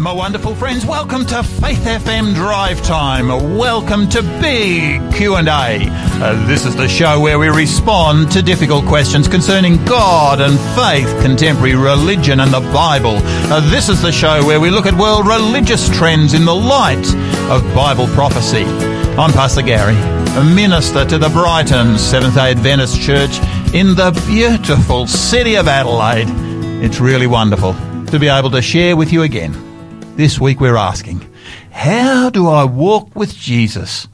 [0.00, 0.86] My wonderful friends.
[0.86, 3.56] Welcome to Faith FM Drive Time.
[3.56, 5.40] Welcome to Big Q&A.
[5.48, 11.08] Uh, this is the show where we respond to difficult questions concerning God and faith,
[11.20, 13.16] contemporary religion and the Bible.
[13.50, 17.04] Uh, this is the show where we look at world religious trends in the light
[17.50, 18.62] of Bible prophecy.
[19.18, 23.40] I'm Pastor Gary, a minister to the Brighton Seventh-day Adventist Church
[23.74, 26.28] in the beautiful city of Adelaide.
[26.84, 27.74] It's really wonderful
[28.06, 29.67] to be able to share with you again.
[30.18, 31.32] This week we're asking,
[31.70, 34.08] how do I walk with Jesus?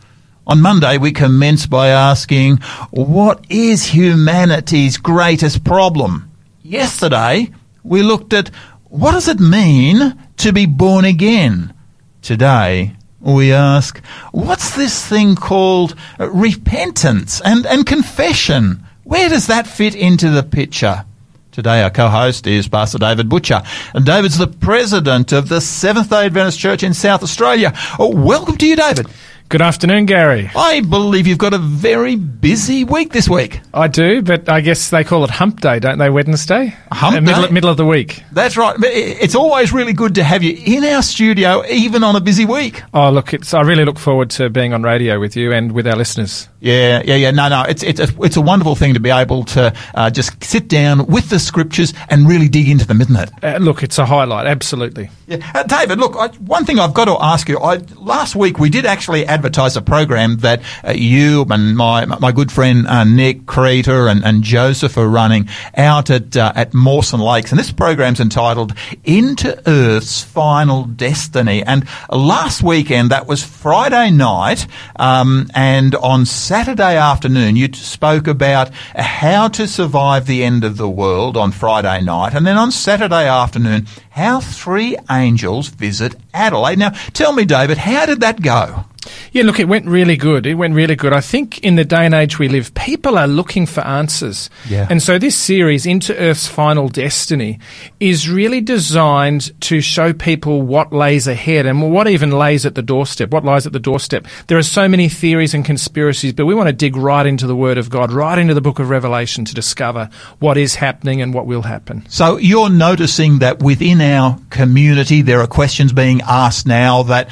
[0.47, 2.59] On Monday we commence by asking,
[2.91, 6.31] what is humanity's greatest problem?
[6.63, 7.49] Yesterday
[7.83, 8.49] we looked at,
[8.91, 11.73] what does it mean to be born again?
[12.21, 13.99] Today we ask,
[14.31, 18.85] what's this thing called repentance and, and confession?
[19.05, 21.07] Where does that fit into the picture?
[21.55, 23.63] Today, our co-host is Pastor David Butcher.
[23.95, 27.73] And David's the president of the Seventh-day Adventist Church in South Australia.
[27.97, 29.07] Oh, welcome to you, David.
[29.51, 30.51] Good afternoon, Gary.
[30.57, 33.61] I believe you've got a very busy week this week.
[33.73, 36.11] I do, but I guess they call it Hump Day, don't they?
[36.11, 37.53] Wednesday, Hump Uh, middle, Day?
[37.53, 38.25] middle of the week.
[38.33, 38.75] That's right.
[38.83, 42.83] It's always really good to have you in our studio, even on a busy week.
[42.95, 43.55] Oh, look, it's.
[43.55, 46.49] I really look forward to being on radio with you and with our listeners.
[46.59, 47.31] Yeah, yeah, yeah.
[47.31, 47.63] No, no.
[47.69, 51.07] It's it's a, it's a wonderful thing to be able to uh, just sit down
[51.07, 53.31] with the scriptures and really dig into them, isn't it?
[53.45, 55.11] Uh, look, it's a highlight, absolutely.
[55.29, 55.49] Yeah.
[55.55, 57.59] Uh, David, look, I, one thing I've got to ask you.
[57.61, 62.31] I, last week we did actually advertise a program that uh, you and my my
[62.31, 67.21] good friend uh, Nick Creter and, and Joseph are running out at uh, at Mawson
[67.21, 74.11] Lakes, and this program's entitled "Into Earth's Final Destiny." And last weekend, that was Friday
[74.11, 80.77] night, um, and on Saturday afternoon, you spoke about how to survive the end of
[80.77, 86.79] the world on Friday night, and then on Saturday afternoon, how three angels visit Adelaide.
[86.79, 88.85] Now, tell me, David, how did that go?
[89.33, 90.47] Yeah, look, it went really good.
[90.47, 91.13] It went really good.
[91.13, 94.51] I think in the day and age we live, people are looking for answers.
[94.69, 94.87] Yeah.
[94.91, 97.59] And so this series, Into Earth's Final Destiny,
[98.01, 102.83] is really designed to show people what lays ahead and what even lays at the
[102.83, 104.27] doorstep, what lies at the doorstep.
[104.47, 107.57] There are so many theories and conspiracies, but we want to dig right into the
[107.57, 111.35] Word of God, right into the book of Revelation to discover what is happening and
[111.35, 112.05] what will happen.
[112.09, 117.29] So you're noticing that within our community, there are questions being asked now that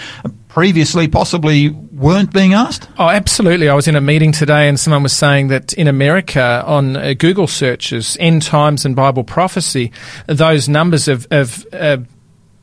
[0.52, 2.88] previously possibly weren't being asked?
[2.98, 3.68] Oh, absolutely.
[3.70, 7.14] I was in a meeting today and someone was saying that in America on uh,
[7.18, 9.92] Google searches, end times and Bible prophecy,
[10.26, 11.96] those numbers have, have uh,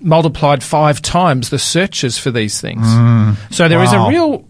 [0.02, 2.86] multiplied five times the searches for these things.
[3.56, 4.06] So there is Wow.
[4.06, 4.46] a real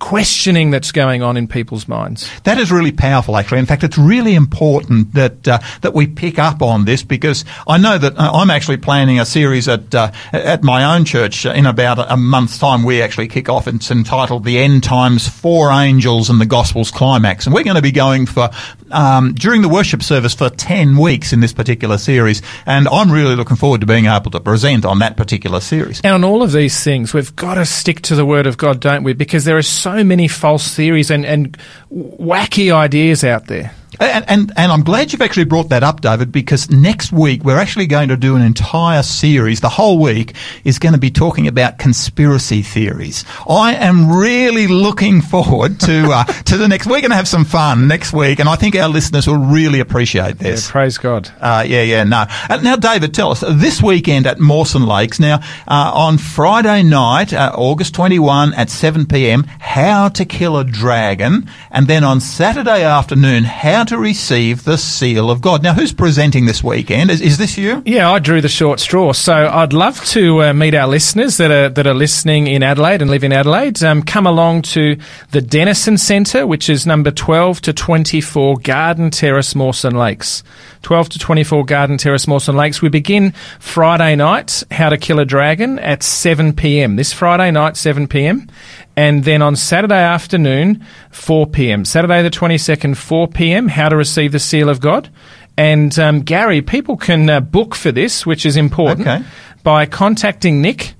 [0.00, 2.28] questioning that's going on in people's minds.
[2.42, 3.60] That is really powerful, actually.
[3.60, 7.78] In fact, it's really important that uh, that we pick up on this because I
[7.78, 11.66] know that uh, I'm actually planning a series at uh, at my own church in
[11.66, 12.82] about a month's time.
[12.82, 13.68] We actually kick off.
[13.68, 17.82] It's entitled "The End Times: Four Angels and the Gospel's Climax," and we're going to
[17.82, 18.50] be going for
[18.92, 22.42] um, during the worship service for ten weeks in this particular series.
[22.66, 26.00] And I'm really looking forward to being able to present on that particular series.
[26.02, 28.80] And on all of these things, we've got to stick to the Word of God,
[28.80, 29.12] don't we?
[29.12, 31.56] Because there are so many false theories and, and
[31.92, 33.74] wacky ideas out there.
[33.98, 37.58] And, and and I'm glad you've actually brought that up, David, because next week we're
[37.58, 39.60] actually going to do an entire series.
[39.60, 40.34] The whole week
[40.64, 43.24] is going to be talking about conspiracy theories.
[43.48, 46.86] I am really looking forward to uh, to the next.
[46.86, 49.80] We're going to have some fun next week, and I think our listeners will really
[49.80, 50.70] appreciate Yeah, this.
[50.70, 51.28] praise God.
[51.40, 52.26] Uh, yeah, yeah, no.
[52.48, 55.18] Uh, now, David, tell us this weekend at Mawson Lakes.
[55.18, 60.64] Now, uh, on Friday night, uh, August 21 at 7 p.m., how to kill a
[60.64, 65.62] dragon, and then on Saturday afternoon, how to receive the seal of God.
[65.62, 67.10] Now, who's presenting this weekend?
[67.10, 67.82] Is, is this you?
[67.84, 69.12] Yeah, I drew the short straw.
[69.12, 73.02] So I'd love to uh, meet our listeners that are that are listening in Adelaide
[73.02, 73.82] and live in Adelaide.
[73.82, 74.96] Um, come along to
[75.30, 80.42] the Denison Centre, which is number twelve to twenty four Garden Terrace, Mawson Lakes.
[80.82, 82.80] Twelve to twenty four Garden Terrace, Mawson Lakes.
[82.80, 86.96] We begin Friday night, How to Kill a Dragon at seven p.m.
[86.96, 88.48] This Friday night, seven p.m.
[88.96, 91.84] And then on Saturday afternoon, 4 p.m.
[91.84, 95.08] Saturday the 22nd, 4 p.m., How to Receive the Seal of God.
[95.56, 99.24] And um, Gary, people can uh, book for this, which is important, Okay.
[99.62, 100.94] by contacting Nick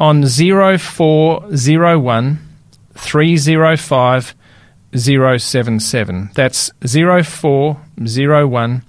[0.00, 2.38] on 0401
[2.94, 4.34] 305
[4.96, 6.30] 077.
[6.34, 8.82] That's 0401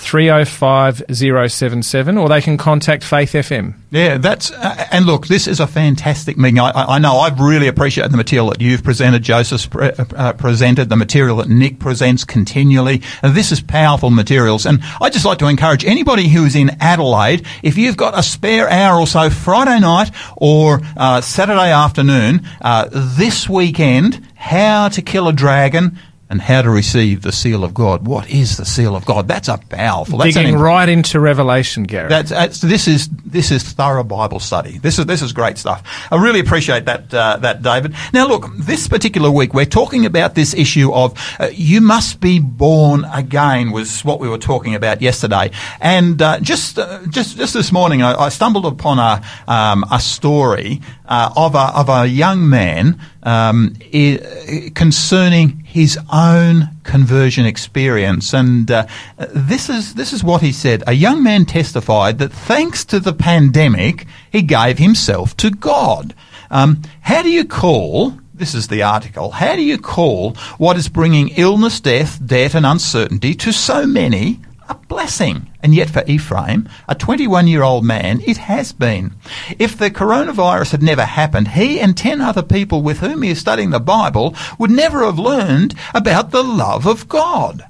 [0.00, 3.74] 305 077, or they can contact Faith FM.
[3.90, 6.58] Yeah, that's uh, and look, this is a fantastic meeting.
[6.58, 10.88] I, I know I've really appreciated the material that you've presented, Joseph's pre- uh, presented,
[10.88, 13.02] the material that Nick presents continually.
[13.22, 17.46] And this is powerful materials, and I just like to encourage anybody who's in Adelaide,
[17.62, 22.88] if you've got a spare hour or so Friday night or uh, Saturday afternoon, uh,
[22.90, 25.98] this weekend, how to kill a dragon
[26.30, 28.06] and how to receive the seal of God.
[28.06, 29.26] What is the seal of God?
[29.26, 30.18] That's a powerful.
[30.18, 32.08] That's Digging right into Revelation, Gary.
[32.08, 34.78] That's, that's, this is this is thorough Bible study.
[34.78, 35.82] This is this is great stuff.
[36.10, 37.94] I really appreciate that uh, that David.
[38.12, 42.38] Now look, this particular week we're talking about this issue of uh, you must be
[42.38, 45.50] born again was what we were talking about yesterday.
[45.80, 49.98] And uh, just uh, just just this morning I, I stumbled upon a um, a
[49.98, 58.32] story uh, of a of a young man um, I- concerning his own conversion experience,
[58.34, 58.86] and uh,
[59.18, 60.82] this is this is what he said.
[60.86, 66.14] A young man testified that thanks to the pandemic, he gave himself to God.
[66.50, 68.14] Um, how do you call?
[68.34, 69.30] This is the article.
[69.32, 74.40] How do you call what is bringing illness, death, debt, and uncertainty to so many
[74.70, 75.50] a blessing.
[75.62, 79.14] And yet for Ephraim, a 21 year old man, it has been.
[79.58, 83.40] If the coronavirus had never happened, he and 10 other people with whom he is
[83.40, 87.66] studying the Bible would never have learned about the love of God.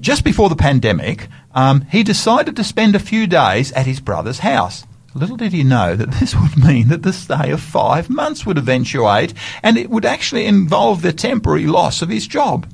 [0.00, 4.40] Just before the pandemic, um, he decided to spend a few days at his brother's
[4.40, 4.84] house.
[5.14, 8.58] Little did he know that this would mean that the stay of five months would
[8.58, 9.32] eventuate,
[9.62, 12.66] and it would actually involve the temporary loss of his job.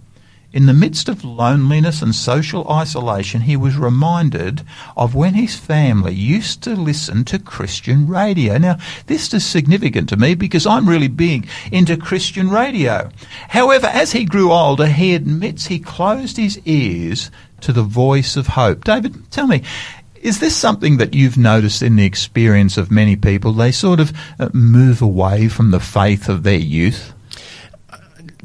[0.53, 4.63] In the midst of loneliness and social isolation, he was reminded
[4.97, 8.59] of when his family used to listen to Christian radio.
[8.59, 13.11] Now, this is significant to me because I'm really big into Christian radio.
[13.51, 17.31] However, as he grew older, he admits he closed his ears
[17.61, 18.83] to the voice of hope.
[18.83, 19.63] David, tell me,
[20.21, 23.53] is this something that you've noticed in the experience of many people?
[23.53, 27.15] They sort of uh, move away from the faith of their youth?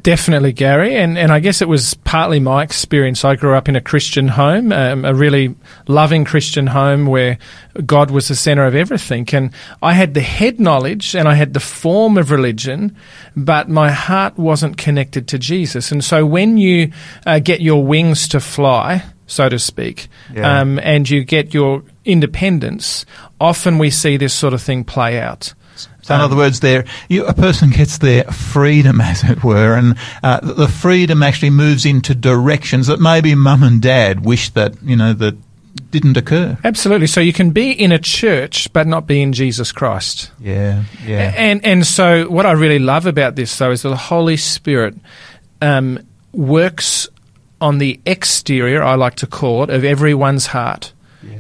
[0.06, 3.26] Definitely, Gary, and and I guess it was partly my experience.
[3.26, 5.56] I grew up in a Christian home, um, a really
[5.88, 7.40] loving Christian home where
[7.88, 9.50] God was the center of everything, and
[9.82, 12.96] I had the head knowledge and I had the form of religion,
[13.36, 15.92] but my heart wasn't connected to Jesus.
[15.92, 16.92] And so, when you
[17.26, 20.62] uh, get your wings to fly, so to speak, Yeah.
[20.62, 23.08] um, and you get your independence,
[23.42, 25.56] often we see this sort of thing play out.
[26.06, 30.40] So, in other words, there a person gets their freedom, as it were, and uh,
[30.40, 35.14] the freedom actually moves into directions that maybe mum and dad wish that you know
[35.14, 35.36] that
[35.90, 36.60] didn't occur.
[36.64, 37.08] Absolutely.
[37.08, 40.30] So you can be in a church but not be in Jesus Christ.
[40.40, 43.96] Yeah, yeah, And and so what I really love about this though is that the
[43.96, 44.96] Holy Spirit
[45.60, 47.08] um, works
[47.60, 50.94] on the exterior, I like to call it, of everyone's heart.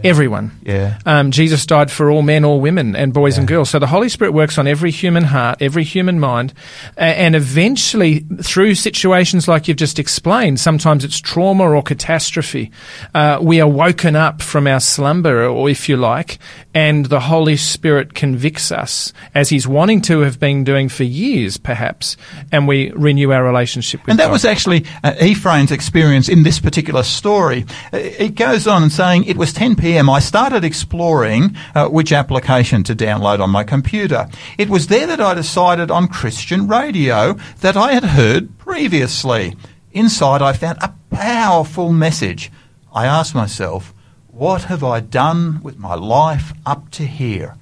[0.04, 0.52] Everyone.
[0.64, 1.00] yeah.
[1.06, 3.70] Um, Jesus died for all men, all women, and boys and girls.
[3.70, 6.54] So the Holy Spirit works on every human heart, every human mind,
[6.96, 12.72] and eventually, through situations like you've just explained, sometimes it's trauma or catastrophe,
[13.14, 16.40] uh, we are woken up from our slumber, or if you like,
[16.76, 21.58] and the Holy Spirit convicts us, as He's wanting to have been doing for years,
[21.58, 22.18] perhaps,
[22.52, 24.34] and we renew our relationship with And that God.
[24.34, 27.66] was actually uh, Ephraim's experience in this particular story.
[27.94, 30.10] Uh, It goes on and saying, It was 10 p.m.
[30.10, 34.28] I started exploring uh, which application to download on my computer.
[34.58, 39.56] It was there that I decided on Christian radio that I had heard previously.
[39.94, 42.52] Inside, I found a powerful message.
[42.94, 43.94] I asked myself,
[44.36, 47.56] What have I done with my life up to here?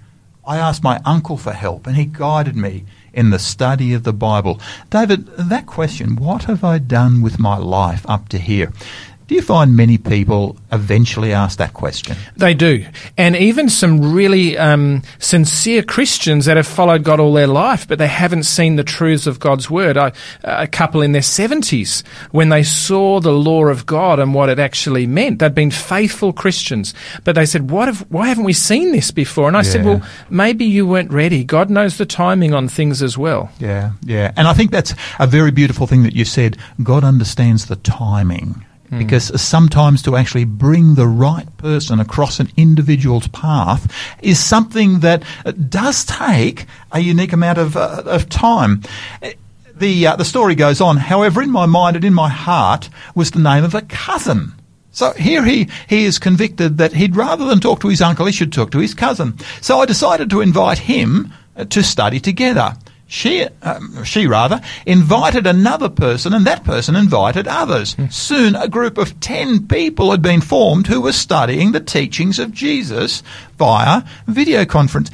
[0.43, 4.11] I asked my uncle for help, and he guided me in the study of the
[4.11, 4.59] Bible.
[4.89, 8.73] David, that question, what have I done with my life up to here?
[9.27, 12.17] Do you find many people eventually ask that question?
[12.35, 12.85] They do.
[13.17, 17.99] And even some really um, sincere Christians that have followed God all their life, but
[17.99, 19.97] they haven't seen the truths of God's word.
[19.97, 20.11] I,
[20.43, 24.59] a couple in their 70s, when they saw the law of God and what it
[24.59, 28.91] actually meant, they'd been faithful Christians, but they said, what have, why haven't we seen
[28.91, 29.47] this before?
[29.47, 31.43] And I said, well, maybe you weren't ready.
[31.43, 33.51] God knows the timing on things as well.
[33.59, 34.33] Yeah, yeah.
[34.35, 36.57] And I think that's a very beautiful thing that you said.
[36.81, 38.65] God understands the timing.
[38.97, 45.23] Because sometimes to actually bring the right person across an individual's path is something that
[45.45, 48.81] uh, does take a unique amount of, uh, of time.
[49.75, 50.97] The, uh, the story goes on.
[50.97, 54.53] However, in my mind and in my heart was the name of a cousin.
[54.91, 58.31] So here he, he is convicted that he'd rather than talk to his uncle, he
[58.31, 59.37] should talk to his cousin.
[59.59, 62.75] So I decided to invite him uh, to study together.
[63.13, 67.95] She, um, she rather, invited another person, and that person invited others.
[68.09, 72.51] Soon, a group of ten people had been formed who were studying the teachings of
[72.51, 73.21] Jesus
[73.59, 75.11] via video conference.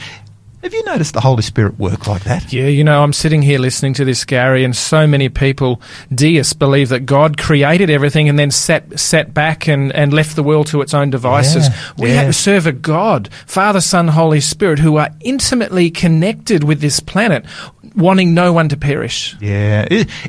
[0.61, 2.51] Have you noticed the Holy Spirit work like that?
[2.51, 5.81] Yeah, you know, I'm sitting here listening to this, Gary, and so many people,
[6.13, 10.43] deists, believe that God created everything and then sat sat back and, and left the
[10.43, 11.69] world to its own devices.
[11.69, 12.15] Yeah, we yeah.
[12.15, 16.99] have to serve a God, Father, Son, Holy Spirit, who are intimately connected with this
[16.99, 17.45] planet,
[17.99, 19.35] wanting no one to perish.
[19.39, 19.87] Yeah,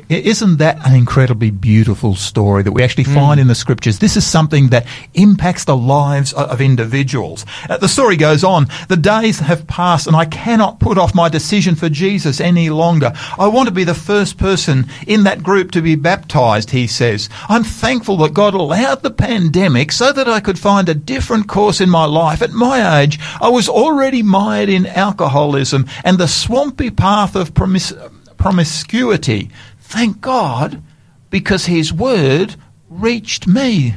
[0.09, 3.99] isn't that an incredibly beautiful story that we actually find in the scriptures?
[3.99, 7.45] This is something that impacts the lives of individuals.
[7.69, 8.67] Uh, the story goes on.
[8.89, 13.13] The days have passed and I cannot put off my decision for Jesus any longer.
[13.37, 17.29] I want to be the first person in that group to be baptized, he says.
[17.49, 21.81] I'm thankful that God allowed the pandemic so that I could find a different course
[21.81, 22.41] in my life.
[22.41, 27.93] At my age, I was already mired in alcoholism and the swampy path of promis-
[28.37, 29.49] promiscuity.
[29.79, 30.81] Thank God,
[31.29, 32.55] because His word
[32.89, 33.95] reached me.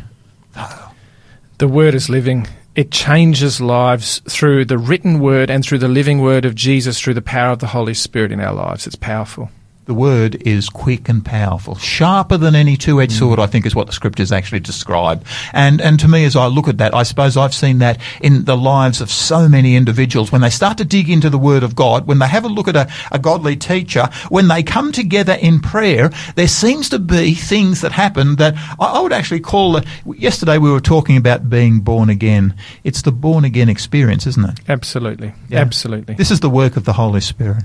[1.58, 2.46] The Word is living.
[2.74, 7.14] It changes lives through the written Word and through the living Word of Jesus through
[7.14, 8.86] the power of the Holy Spirit in our lives.
[8.86, 9.50] It's powerful.
[9.86, 13.18] The word is quick and powerful, sharper than any two-edged mm.
[13.18, 13.38] sword.
[13.38, 15.24] I think is what the scriptures actually describe.
[15.52, 18.44] And and to me, as I look at that, I suppose I've seen that in
[18.44, 21.76] the lives of so many individuals when they start to dig into the Word of
[21.76, 25.34] God, when they have a look at a, a godly teacher, when they come together
[25.34, 29.72] in prayer, there seems to be things that happen that I, I would actually call.
[29.72, 29.86] The,
[30.16, 32.54] yesterday we were talking about being born again.
[32.84, 34.60] It's the born again experience, isn't it?
[34.68, 35.34] Absolutely.
[35.50, 35.60] Yeah.
[35.60, 36.14] Absolutely.
[36.14, 37.64] This is the work of the Holy Spirit.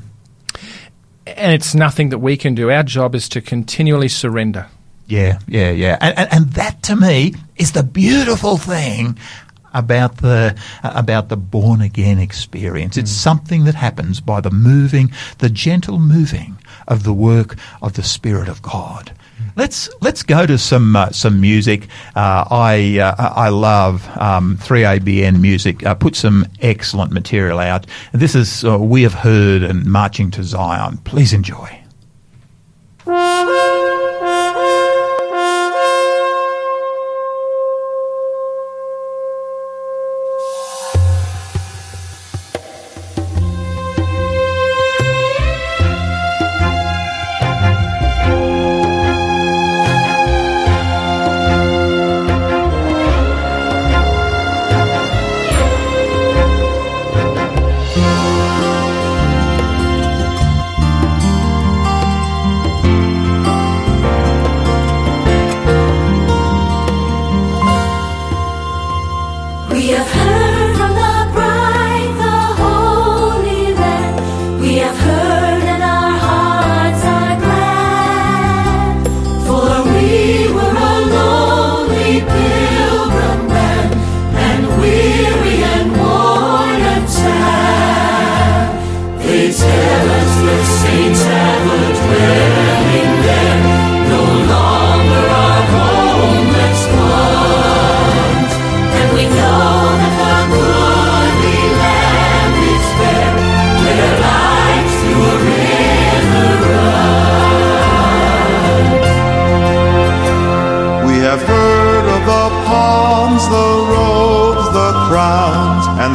[1.37, 2.71] And it's nothing that we can do.
[2.71, 4.67] Our job is to continually surrender.
[5.07, 5.97] Yeah, yeah, yeah.
[5.99, 9.17] And, and, and that to me is the beautiful thing
[9.73, 12.97] about the about the born again experience.
[12.97, 13.15] It's mm.
[13.15, 16.57] something that happens by the moving, the gentle moving
[16.87, 19.11] of the work of the Spirit of God.
[19.59, 21.89] Let's let's go to some uh, some music.
[22.15, 25.85] Uh, I uh, I love um, 3ABN music.
[25.85, 27.85] Uh, put some excellent material out.
[28.13, 30.99] This is uh, we have heard and marching to Zion.
[30.99, 31.83] Please enjoy.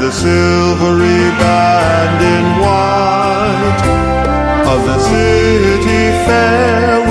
[0.05, 3.83] The silvery band in white.
[4.73, 7.04] Of the city fair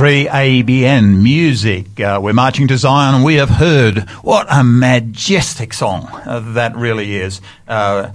[0.00, 2.00] 3ABN music.
[2.00, 6.08] Uh, we're marching to Zion and we have heard what a majestic song
[6.54, 7.42] that really is.
[7.68, 8.10] Uh,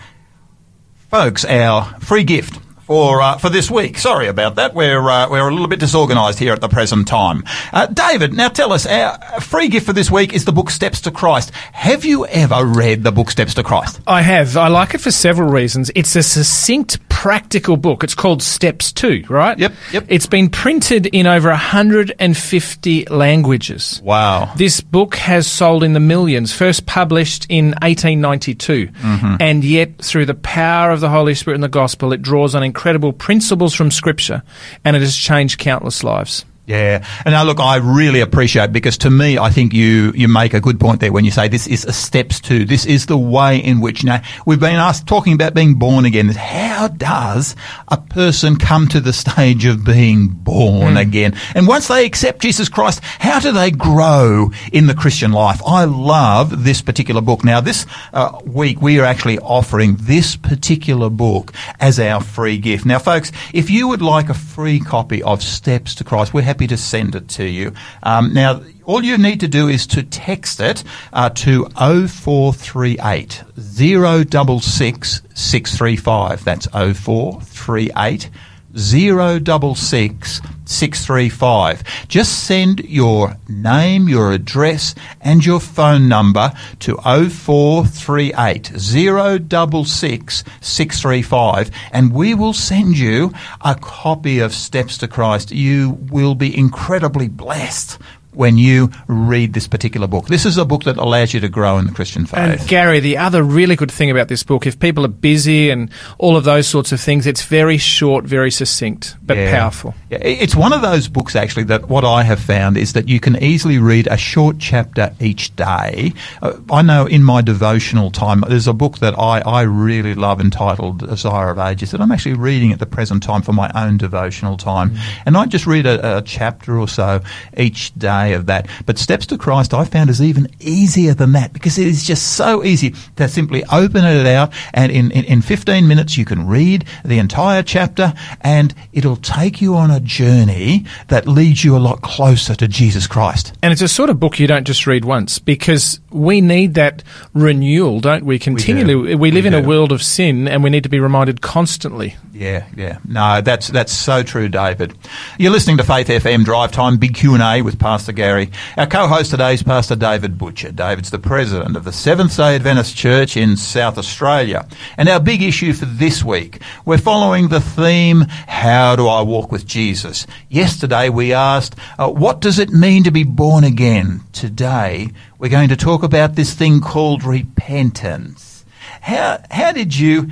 [1.11, 2.54] folks, our free gift
[2.85, 3.97] for uh, for this week.
[3.97, 4.73] Sorry about that.
[4.73, 7.43] We're uh, we're a little bit disorganised here at the present time.
[7.73, 11.01] Uh, David, now tell us, our free gift for this week is the book Steps
[11.01, 11.51] to Christ.
[11.73, 13.99] Have you ever read the book Steps to Christ?
[14.05, 14.55] I have.
[14.55, 15.89] I like it for several reasons.
[15.95, 18.03] It's a succinct, practical book.
[18.03, 19.57] It's called Steps 2, right?
[19.57, 20.05] Yep, yep.
[20.07, 23.99] It's been printed in over 150 languages.
[24.03, 24.53] Wow.
[24.55, 28.87] This book has sold in the millions, first published in 1892.
[28.87, 29.35] Mm-hmm.
[29.39, 32.61] And yet, through the power of the Holy Spirit and the gospel, it draws on
[32.75, 34.43] incredible principles from Scripture
[34.83, 36.43] and it has changed countless lives.
[36.67, 40.55] Yeah, and now look, I really appreciate because to me, I think you you make
[40.55, 42.65] a good point there when you say this is a steps to.
[42.65, 46.29] This is the way in which now we've been asked talking about being born again.
[46.29, 47.55] How does
[47.87, 51.35] a person come to the stage of being born again?
[51.53, 55.61] And once they accept Jesus Christ, how do they grow in the Christian life?
[55.67, 57.43] I love this particular book.
[57.43, 62.87] Now, this uh, week we are actually offering this particular book as our free gift.
[62.87, 66.67] Now, folks, if you would like a free copy of Steps to Christ, we're happy
[66.67, 67.73] to send it to you.
[68.03, 75.21] Um, now, all you need to do is to text it uh, to 0438 066
[75.33, 76.45] 635.
[76.45, 78.29] That's 0438
[78.73, 81.83] 066 635.
[82.07, 92.13] Just send your name, your address, and your phone number to 0438 066 635, and
[92.13, 95.51] we will send you a copy of Steps to Christ.
[95.51, 97.99] You will be incredibly blessed
[98.35, 100.27] when you read this particular book.
[100.27, 102.59] This is a book that allows you to grow in the Christian faith.
[102.61, 105.89] And Gary, the other really good thing about this book, if people are busy and
[106.17, 109.51] all of those sorts of things, it's very short, very succinct, but Yeah.
[109.59, 109.93] powerful.
[110.09, 113.19] Yeah, it's one of those books actually that what I have found is that you
[113.19, 116.13] can easily read a short chapter each day.
[116.41, 120.39] Uh, I know in my devotional time, there's a book that I, I really love
[120.41, 123.97] entitled Desire of Ages that I'm actually reading at the present time for my own
[123.97, 124.95] devotional time.
[125.25, 127.21] And I just read a, a chapter or so
[127.57, 128.67] each day of that.
[128.85, 132.35] But Steps to Christ I found is even easier than that because it is just
[132.35, 136.47] so easy to simply open it out and in, in, in 15 minutes you can
[136.47, 141.79] read the entire chapter and it'll take you on a journey that leads you a
[141.79, 143.53] lot closer to Jesus Christ.
[143.61, 147.03] And it's a sort of book you don't just read once because we need that
[147.33, 148.39] renewal, don't we?
[148.39, 149.15] Continually.
[149.15, 152.15] We, live We in a world of sin and we need to be reminded constantly.
[152.33, 152.99] Yeah, yeah.
[153.07, 154.97] No, that's that's so true, David.
[155.37, 158.49] You're listening to Faith FM Drive Time, Big Q and A with Pastor Gary.
[158.77, 160.71] Our co-host today is Pastor David Butcher.
[160.71, 164.67] David's the president of the Seventh Day Adventist Church in South Australia.
[164.97, 169.51] And our big issue for this week, we're following the theme: How do I walk
[169.51, 170.25] with Jesus?
[170.49, 174.21] Yesterday we asked, uh, what does it mean to be born again?
[174.31, 178.65] Today we're going to talk about this thing called repentance.
[179.01, 180.29] How how did you?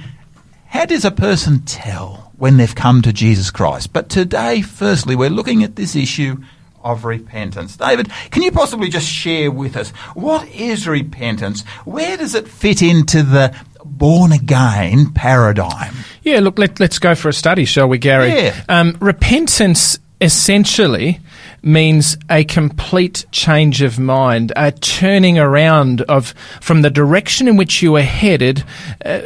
[0.68, 3.94] How does a person tell when they've come to Jesus Christ?
[3.94, 6.38] But today, firstly, we're looking at this issue
[6.84, 7.78] of repentance.
[7.78, 11.62] David, can you possibly just share with us what is repentance?
[11.86, 15.96] Where does it fit into the born again paradigm?
[16.24, 18.30] Yeah, look, let, let's go for a study, shall we, Gary?
[18.30, 18.64] Yeah.
[18.70, 21.20] Um, repentance essentially
[21.62, 27.82] means a complete change of mind, a turning around of from the direction in which
[27.82, 28.64] you were headed.
[29.04, 29.22] Uh,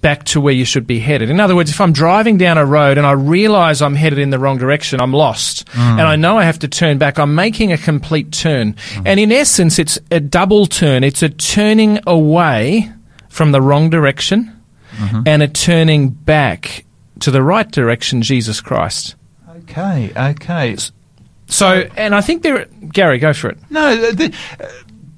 [0.00, 1.28] Back to where you should be headed.
[1.28, 4.30] In other words, if I'm driving down a road and I realize I'm headed in
[4.30, 5.68] the wrong direction, I'm lost.
[5.74, 7.18] And I know I have to turn back.
[7.18, 8.76] I'm making a complete turn.
[9.04, 11.04] And in essence, it's a double turn.
[11.04, 12.90] It's a turning away
[13.28, 14.56] from the wrong direction
[15.26, 16.84] and a turning back
[17.20, 19.16] to the right direction, Jesus Christ.
[19.64, 20.76] Okay, okay.
[21.46, 23.58] So, and I think there, Gary, go for it.
[23.70, 24.66] No, the, uh,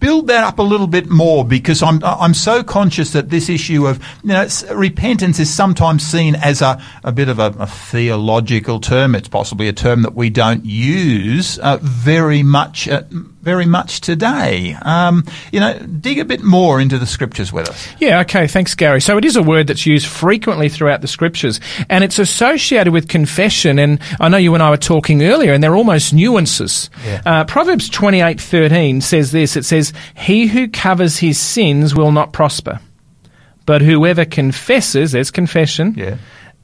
[0.02, 3.86] build that up a little bit more because I'm I'm so conscious that this issue
[3.86, 8.80] of you know repentance is sometimes seen as a, a bit of a, a theological
[8.80, 9.14] term.
[9.14, 13.04] It's possibly a term that we don't use uh, very much uh,
[13.42, 14.76] very much today.
[14.82, 17.88] Um, you know, dig a bit more into the scriptures with us.
[17.98, 19.00] Yeah, okay, thanks, Gary.
[19.00, 23.08] So it is a word that's used frequently throughout the scriptures, and it's associated with
[23.08, 23.78] confession.
[23.80, 26.88] And I know you and I were talking earlier, and they're almost nuances.
[27.04, 27.20] Yeah.
[27.26, 29.56] Uh, Proverbs twenty-eight thirteen says this.
[29.56, 32.78] It says, "He who covers his sins will not prosper,
[33.66, 36.18] but whoever confesses, there's confession, Yeah,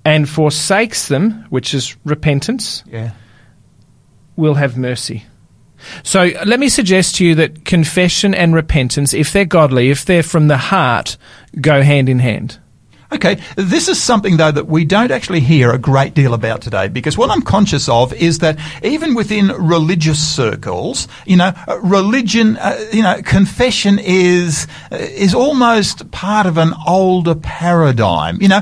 [0.05, 3.11] and forsakes them, which is repentance, yeah.
[4.37, 5.25] will have mercy."
[6.03, 10.23] So let me suggest to you that confession and repentance, if they're godly, if they're
[10.23, 11.17] from the heart,
[11.61, 12.59] go hand in hand.
[13.11, 16.89] Okay, this is something though that we don't actually hear a great deal about today
[16.89, 22.59] because what I'm conscious of is that even within religious circles, you know, uh, religion,
[22.59, 28.43] uh, you know, confession is uh, is almost part of an older paradigm.
[28.43, 28.61] You know,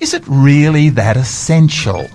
[0.00, 2.08] is it really that essential?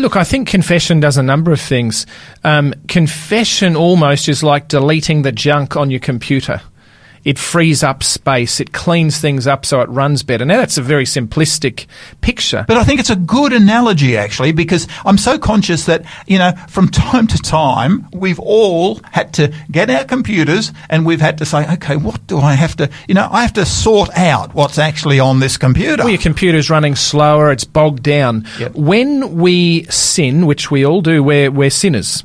[0.00, 2.06] Look, I think confession does a number of things.
[2.42, 6.62] Um, confession almost is like deleting the junk on your computer.
[7.24, 8.60] It frees up space.
[8.60, 10.44] It cleans things up so it runs better.
[10.44, 11.86] Now, that's a very simplistic
[12.20, 12.64] picture.
[12.66, 16.52] But I think it's a good analogy actually because I'm so conscious that, you know,
[16.68, 21.44] from time to time we've all had to get our computers and we've had to
[21.44, 24.78] say, okay, what do I have to, you know, I have to sort out what's
[24.78, 26.02] actually on this computer.
[26.02, 28.46] Well, your computer's running slower, it's bogged down.
[28.58, 28.74] Yep.
[28.74, 32.24] When we sin, which we all do, we're, we're sinners.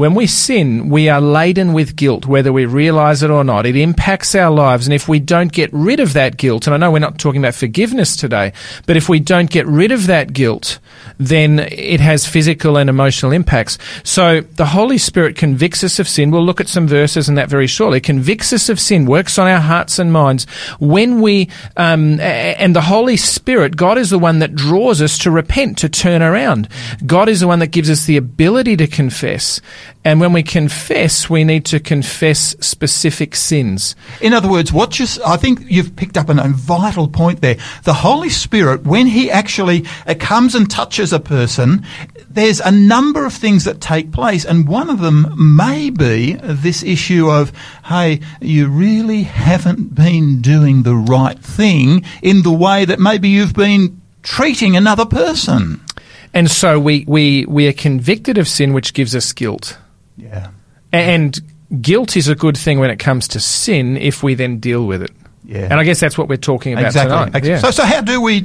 [0.00, 3.66] When we sin, we are laden with guilt, whether we realize it or not.
[3.66, 4.86] It impacts our lives.
[4.86, 7.42] And if we don't get rid of that guilt, and I know we're not talking
[7.42, 8.54] about forgiveness today,
[8.86, 10.78] but if we don't get rid of that guilt,
[11.18, 13.76] then it has physical and emotional impacts.
[14.02, 16.30] So the Holy Spirit convicts us of sin.
[16.30, 18.00] We'll look at some verses in that very shortly.
[18.00, 20.46] Convicts us of sin, works on our hearts and minds.
[20.78, 25.30] When we, um, and the Holy Spirit, God is the one that draws us to
[25.30, 26.70] repent, to turn around.
[27.04, 29.60] God is the one that gives us the ability to confess.
[30.02, 33.94] And when we confess, we need to confess specific sins.
[34.22, 37.58] In other words, what you, I think you've picked up a vital point there.
[37.84, 41.84] The Holy Spirit, when He actually uh, comes and touches a person,
[42.30, 46.82] there's a number of things that take place, and one of them may be this
[46.82, 47.52] issue of,
[47.84, 53.52] hey, you really haven't been doing the right thing in the way that maybe you've
[53.52, 55.84] been treating another person.
[56.32, 59.76] And so we, we, we are convicted of sin, which gives us guilt.
[60.22, 60.50] Yeah.
[60.92, 61.38] And
[61.80, 65.02] guilt is a good thing when it comes to sin if we then deal with
[65.02, 65.10] it.
[65.44, 65.62] Yeah.
[65.70, 67.16] And I guess that's what we're talking about Exactly.
[67.16, 67.34] tonight.
[67.34, 67.58] Ex- Yeah.
[67.58, 68.44] So, so how do we,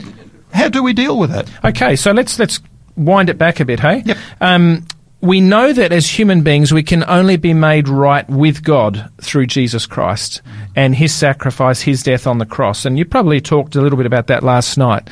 [0.54, 1.48] how do we deal with it?
[1.64, 2.60] Okay, so let's let's
[2.96, 4.02] wind it back a bit, hey?
[4.06, 4.18] Yep.
[4.42, 4.86] Um,
[5.26, 9.48] we know that as human beings, we can only be made right with God through
[9.48, 10.42] Jesus Christ
[10.76, 12.86] and His sacrifice, His death on the cross.
[12.86, 15.10] And you probably talked a little bit about that last night.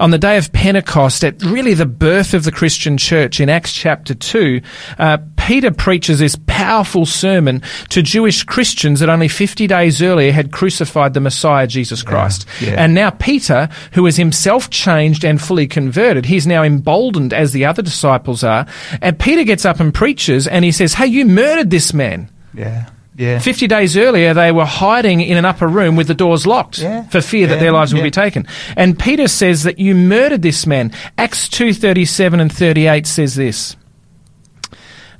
[0.00, 3.72] On the day of Pentecost, at really the birth of the Christian church in Acts
[3.72, 4.60] chapter 2,
[4.98, 10.52] uh, Peter preaches this powerful sermon to Jewish Christians that only 50 days earlier had
[10.52, 12.46] crucified the Messiah, Jesus Christ.
[12.60, 12.74] yeah.
[12.78, 17.66] And now Peter, who is himself changed and fully converted, he's now emboldened as the
[17.66, 18.66] other disciples are.
[19.02, 22.30] And Peter gets up and preaches and he says, Hey, you murdered this man.
[22.54, 22.86] Yeah.
[23.16, 23.38] Yeah.
[23.38, 27.04] 50 days earlier, they were hiding in an upper room with the doors locked Yeah.
[27.08, 28.04] for fear that their lives would Yeah.
[28.06, 28.46] be taken.
[28.76, 30.90] And Peter says that you murdered this man.
[31.16, 33.76] Acts 2.37 and 38 says this.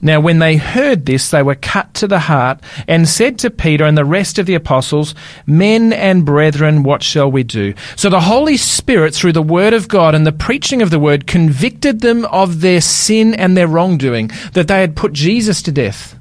[0.05, 3.85] Now, when they heard this, they were cut to the heart and said to Peter
[3.85, 5.14] and the rest of the apostles,
[5.47, 7.73] Men and brethren, what shall we do?
[7.97, 11.27] So the Holy Spirit, through the word of God and the preaching of the word,
[11.27, 16.14] convicted them of their sin and their wrongdoing, that they had put Jesus to death.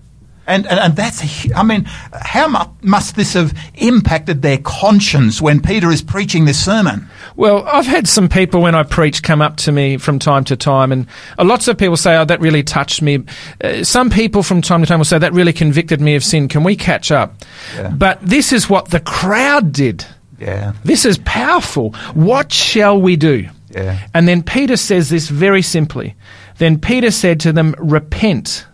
[0.46, 5.42] And, and, and that's, a I mean, how mu- must this have impacted their conscience
[5.42, 7.10] when Peter is preaching this sermon?
[7.36, 10.56] Well, I've had some people when I preach come up to me from time to
[10.58, 11.08] time, and
[11.40, 13.24] uh, lots of people say, "Oh, that really touched me."
[13.64, 16.48] Uh, some people from time to time will say, "That really convicted me of sin."
[16.48, 17.36] Can we catch up?
[17.76, 17.90] Yeah.
[17.90, 20.06] But this is what the crowd did.
[20.40, 20.74] Yeah.
[20.84, 21.92] This is powerful.
[22.14, 23.48] What shall we do?
[23.72, 23.98] Yeah.
[24.14, 26.16] And then Peter says this very simply.
[26.58, 28.66] Then Peter said to them, Repent,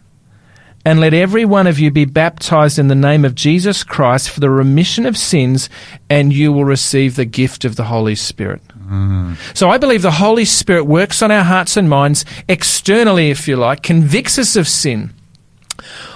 [0.85, 4.39] and let every one of you be baptized in the name of Jesus Christ for
[4.39, 5.69] the remission of sins,
[6.09, 8.61] and you will receive the gift of the Holy Spirit.
[8.87, 9.35] Mm.
[9.55, 13.55] So I believe the Holy Spirit works on our hearts and minds externally, if you
[13.57, 15.11] like, convicts us of sin.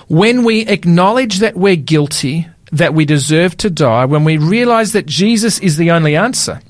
[0.08, 5.06] When we acknowledge that we're guilty, that we deserve to die, when we realize that
[5.06, 6.62] Jesus is the only answer,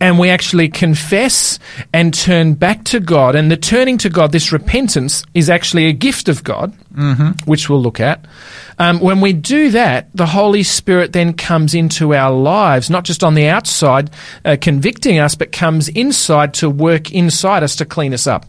[0.00, 1.58] and we actually confess
[1.92, 3.34] and turn back to God.
[3.34, 6.74] And the turning to God, this repentance, is actually a gift of God,
[7.46, 8.24] which we'll look at.
[8.78, 13.24] Um, when we do that, the Holy Spirit then comes into our lives, not just
[13.24, 14.10] on the outside,
[14.44, 18.46] uh, convicting us, but comes inside to work inside us to clean us up.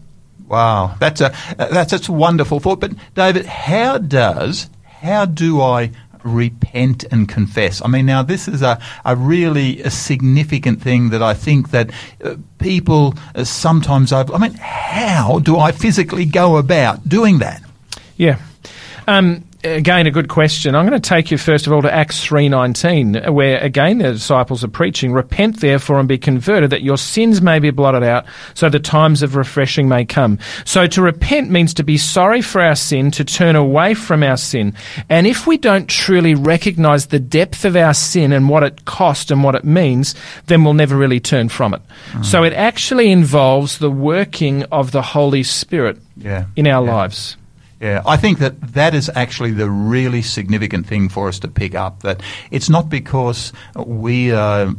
[0.48, 2.80] Wow, that's a that's that's a wonderful thought.
[2.80, 5.92] But David, how does how do I
[6.22, 7.82] repent and confess?
[7.84, 11.90] I mean, now this is a a really a significant thing that I think that
[12.24, 14.12] uh, people uh, sometimes.
[14.12, 17.62] I mean, how do I physically go about doing that?
[18.16, 18.38] Yeah.
[19.06, 20.74] Um, again, a good question.
[20.74, 24.64] I'm going to take you first of all to Acts 3.19, where again the disciples
[24.64, 28.68] are preaching, Repent therefore and be converted, that your sins may be blotted out, so
[28.68, 30.38] the times of refreshing may come.
[30.64, 34.36] So to repent means to be sorry for our sin, to turn away from our
[34.36, 34.74] sin.
[35.08, 39.30] And if we don't truly recognize the depth of our sin and what it cost
[39.30, 40.14] and what it means,
[40.46, 41.82] then we'll never really turn from it.
[42.12, 42.22] Mm-hmm.
[42.22, 46.44] So it actually involves the working of the Holy Spirit Yeah.
[46.56, 46.92] in our Yeah.
[46.92, 47.36] lives.
[47.80, 51.74] Yeah, I think that that is actually the really significant thing for us to pick
[51.74, 52.02] up.
[52.02, 54.72] That it's not because we uh,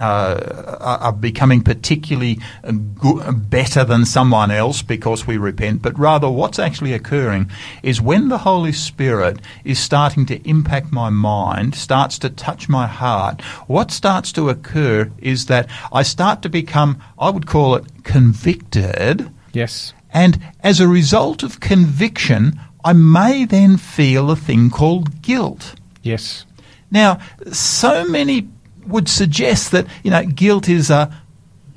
[0.00, 5.98] uh, are are becoming particularly uh, go- better than someone else because we repent, but
[5.98, 7.50] rather what's actually occurring
[7.82, 12.86] is when the Holy Spirit is starting to impact my mind, starts to touch my
[12.86, 18.04] heart, what starts to occur is that I start to become, I would call it
[18.04, 19.32] convicted.
[19.52, 19.94] Yes.
[20.14, 25.74] And as a result of conviction, I may then feel a thing called guilt.
[26.02, 26.46] Yes.
[26.90, 27.18] Now,
[27.50, 28.48] so many
[28.86, 31.10] would suggest that, you know, guilt is a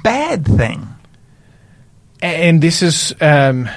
[0.03, 0.87] bad thing.
[2.21, 3.69] And this is, um,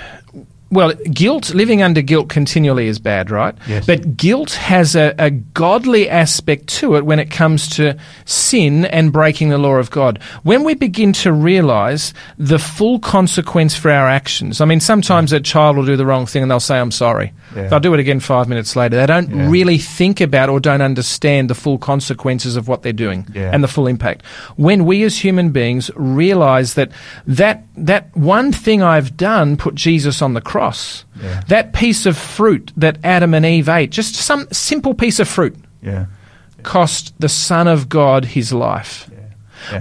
[0.71, 3.55] well, guilt, living under guilt continually is bad, right?
[3.67, 3.87] Yes.
[3.87, 9.13] But guilt has a, a godly aspect to it when it comes to sin and
[9.13, 10.21] breaking the law of God.
[10.45, 15.41] When we begin to realize the full consequence for our actions, I mean, sometimes a
[15.41, 17.33] child will do the wrong thing and they'll say, I'm sorry.
[17.57, 17.67] Yeah.
[17.69, 18.97] They'll do it again five minutes later.
[18.97, 19.51] They don't Yeah.
[19.51, 23.51] really think about or don't understand the full consequences of what they're doing Yeah.
[23.53, 24.25] and the full impact.
[24.57, 26.91] When we as human beings realize that
[27.27, 31.41] that, that one thing I've done put Jesus on the cross, Yeah.
[31.49, 35.57] that piece of fruit that Adam and Eve ate, just some simple piece of fruit,
[35.83, 36.07] Yeah.
[36.63, 39.11] cost the Son of God his life.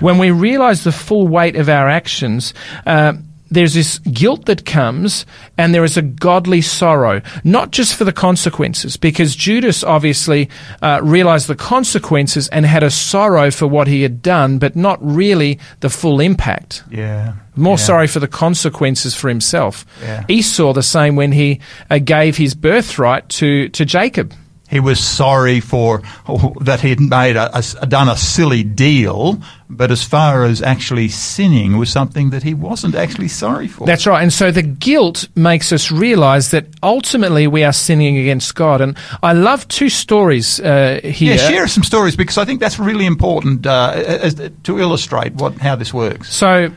[0.02, 2.54] When we realize the full weight of our actions,
[2.86, 3.14] uh,
[3.52, 5.26] there's this guilt that comes,
[5.58, 10.50] and there is a godly sorrow, not just for the consequences, because Judas obviously
[10.82, 15.00] uh, realized the consequences and had a sorrow for what he had done, but not
[15.02, 16.84] really the full impact.
[16.92, 17.34] Yeah.
[17.56, 17.86] More Yeah.
[17.86, 19.86] sorry for the consequences for himself.
[20.02, 20.24] Yeah.
[20.28, 21.60] Esau, the same when he
[21.90, 24.34] uh, gave his birthright to, to Jacob.
[24.70, 29.42] He was sorry for oh, that he had made a, a- done a silly deal,
[29.70, 33.88] but as far as actually sinning was something that he wasn't actually sorry for.
[33.88, 34.22] That's right.
[34.22, 38.82] And so the guilt makes us realize that ultimately we are sinning against God.
[38.82, 41.36] And I love two stories uh, here.
[41.36, 45.58] yeah, share some stories because I think that's really important uh, as, to illustrate what
[45.58, 46.34] how this works.
[46.34, 46.72] So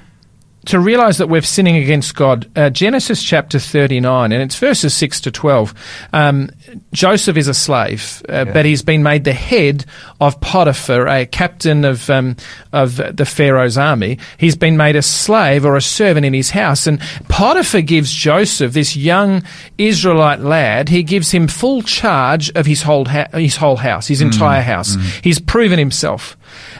[0.66, 5.20] to realize that we're sinning against God, uh, Genesis chapter 39, and it's verses 6
[5.22, 5.74] to 12.
[6.12, 6.50] Um,
[6.92, 9.84] Joseph is a slave, uh, but he's been made the head
[10.20, 12.36] of Potiphar, a captain of, um,
[12.72, 14.18] of the Pharaoh's army.
[14.38, 16.86] He's been made a slave or a servant in his house.
[16.86, 19.42] And Potiphar gives Joseph, this young
[19.78, 24.20] Israelite lad, he gives him full charge of his whole, ha- his whole house, his
[24.20, 24.96] entire house.
[25.24, 26.36] He's proven himself.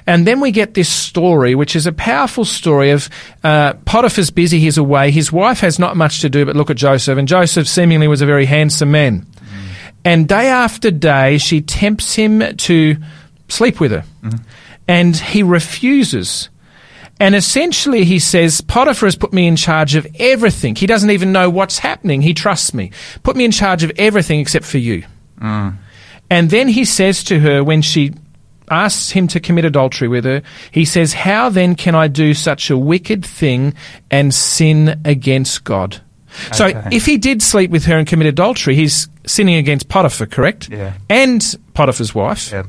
[0.06, 3.08] And then we get this story, which is a powerful story of
[3.44, 5.10] uh, Potiphar's busy, he's away.
[5.10, 8.20] His wife has not much to do but look at Joseph, and Joseph seemingly was
[8.20, 9.20] a very handsome man.
[9.20, 9.66] Mm-hmm.
[10.04, 12.96] And day after day, she tempts him to
[13.48, 14.04] sleep with her.
[14.22, 14.42] Mm-hmm.
[14.88, 16.48] And he refuses.
[17.20, 20.74] And essentially, he says, Potiphar has put me in charge of everything.
[20.74, 22.20] He doesn't even know what's happening.
[22.20, 22.90] He trusts me.
[23.22, 25.04] Put me in charge of everything except for you.
[25.40, 25.76] Mm.
[26.30, 28.12] And then he says to her, when she
[28.72, 32.70] asks him to commit adultery with her, he says, How then can I do such
[32.70, 33.74] a wicked thing
[34.10, 36.00] and sin against God?
[36.52, 40.70] So if he did sleep with her and commit adultery, he's sinning against Potiphar, correct?
[40.70, 40.94] Yeah.
[41.10, 42.50] And Potiphar's wife.
[42.50, 42.64] Yeah.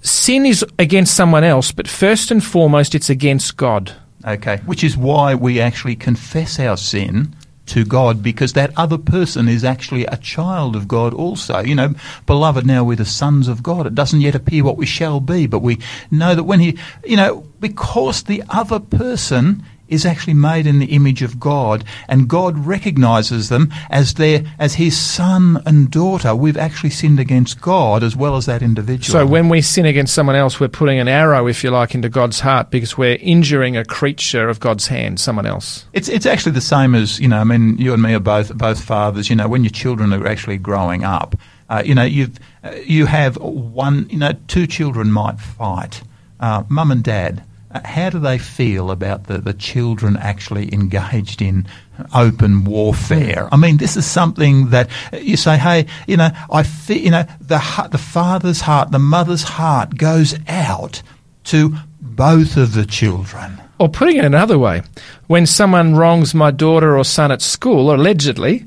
[0.00, 3.92] Sin is against someone else, but first and foremost, it's against God.
[4.26, 7.34] Okay, which is why we actually confess our sin
[7.66, 11.60] to God because that other person is actually a child of God also.
[11.60, 11.94] You know,
[12.26, 13.86] beloved, now we're the sons of God.
[13.86, 15.78] It doesn't yet appear what we shall be, but we
[16.10, 20.86] know that when He, you know, because the other person is actually made in the
[20.86, 26.56] image of God and God recognizes them as their as his son and daughter we've
[26.56, 30.36] actually sinned against God as well as that individual So when we sin against someone
[30.36, 33.84] else, we're putting an arrow, if you like, into God's heart because we're injuring a
[33.84, 35.86] creature of God's hand, someone else.
[35.92, 37.38] It's it's actually the same as you know.
[37.38, 39.30] I mean, you and me are both both fathers.
[39.30, 41.36] You know, when your children are actually growing up,
[41.68, 44.08] uh, you know, you've uh, you have one.
[44.10, 46.02] You know, two children might fight.
[46.40, 47.42] Uh, Mum and dad.
[47.84, 51.66] How do they feel about the, the children actually engaged in
[52.14, 53.48] open warfare?
[53.52, 57.24] I mean, this is something that you say, hey, you know, I feel, you know,
[57.40, 61.02] the the father's heart, the mother's heart goes out
[61.44, 63.60] to both of the children.
[63.78, 64.82] Or putting it another way,
[65.26, 68.64] when someone wrongs my daughter or son at school, allegedly,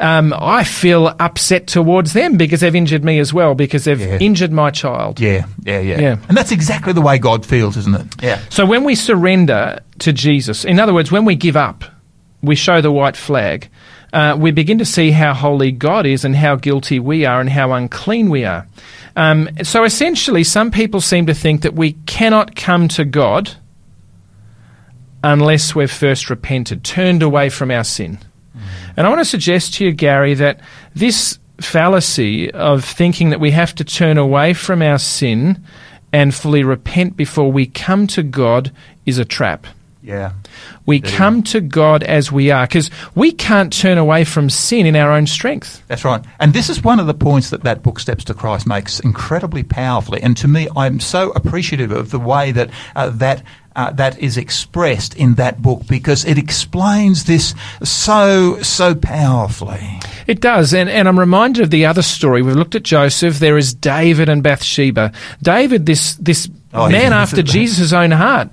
[0.00, 4.18] um, I feel upset towards them because they've injured me as well because they've Yeah.
[4.18, 5.18] injured my child.
[5.20, 6.16] Yeah, yeah, yeah, Yeah.
[6.28, 8.06] And that's exactly the way God feels, isn't it?
[8.22, 8.38] Yeah.
[8.50, 11.84] So when we surrender to Jesus, in other words, when we give up,
[12.42, 13.68] we show the white flag.
[14.12, 17.50] Uh, we begin to see how holy God is and how guilty we are and
[17.50, 18.66] how unclean we are.
[19.16, 23.50] Um, so essentially, some people seem to think that we cannot come to God
[25.24, 28.18] unless we've first repented, turned away from our sin.
[28.96, 30.60] And I want to suggest to you, Gary, that
[30.94, 35.64] this fallacy of thinking that we have to turn away from our sin
[36.12, 38.72] and fully repent before we come to God
[39.04, 39.66] is a trap.
[40.06, 40.34] Yeah.
[40.86, 44.94] We come to God as we are because we can't turn away from sin in
[44.94, 45.82] our own strength.
[45.88, 46.24] That's right.
[46.38, 49.64] And this is one of the points that that book, Steps to Christ, makes incredibly
[49.64, 50.22] powerfully.
[50.22, 53.42] And to me, I'm so appreciative of the way that uh, that.
[53.76, 60.00] Uh, that is expressed in that book because it explains this so so powerfully.
[60.26, 62.40] It does, and, and I'm reminded of the other story.
[62.40, 63.38] We've looked at Joseph.
[63.38, 65.12] There is David and Bathsheba.
[65.42, 68.50] David, this this Oh, man after Jesus' own heart,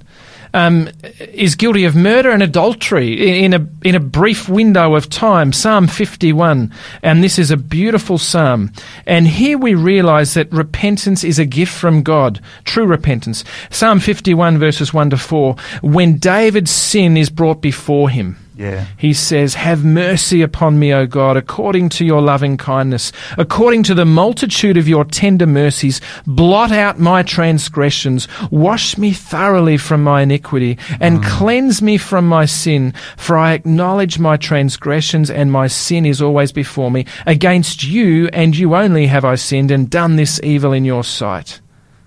[0.53, 0.89] um,
[1.19, 5.51] is guilty of murder and adultery in, a in a brief window of time.
[5.51, 8.71] Psalm 51, and this is a beautiful psalm.
[9.05, 13.43] And here we realise that repentance is a gift from God, true repentance.
[13.69, 15.55] Psalm 51 verses 1 to 4.
[15.81, 18.42] When David's sin is brought before him.
[18.55, 18.85] Yeah.
[18.97, 23.95] He says, Have mercy upon me, O God, according to your loving kindness, according to
[23.95, 26.01] the multitude of your tender mercies.
[26.27, 31.29] Blot out my transgressions, wash me thoroughly from my iniquity, and mm.
[31.29, 32.93] cleanse me from my sin.
[33.17, 37.05] For I acknowledge my transgressions, and my sin is always before me.
[37.25, 41.59] Against you and you only have I sinned, and done this evil in your sight.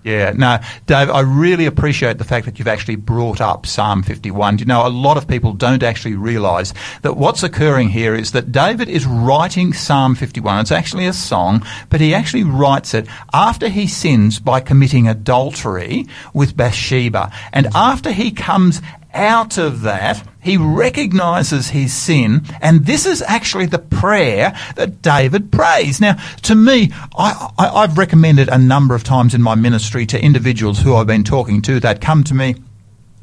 [0.07, 4.59] Yeah, no, Dave, I really appreciate the fact that you've actually brought up Psalm 51.
[4.59, 8.53] You know, a lot of people don't actually realise that what's occurring here is that
[8.53, 10.61] David is writing Psalm 51.
[10.61, 16.07] It's actually a song, but he actually writes it after he sins by committing adultery
[16.33, 17.29] with Bathsheba.
[17.51, 18.81] And after he comes
[19.13, 25.51] out of that, he recognizes his sin, and this is actually the prayer that David
[25.51, 25.99] prays.
[25.99, 30.79] Now, to me, I, I've recommended a number of times in my ministry to individuals
[30.79, 32.55] who I've been talking to that come to me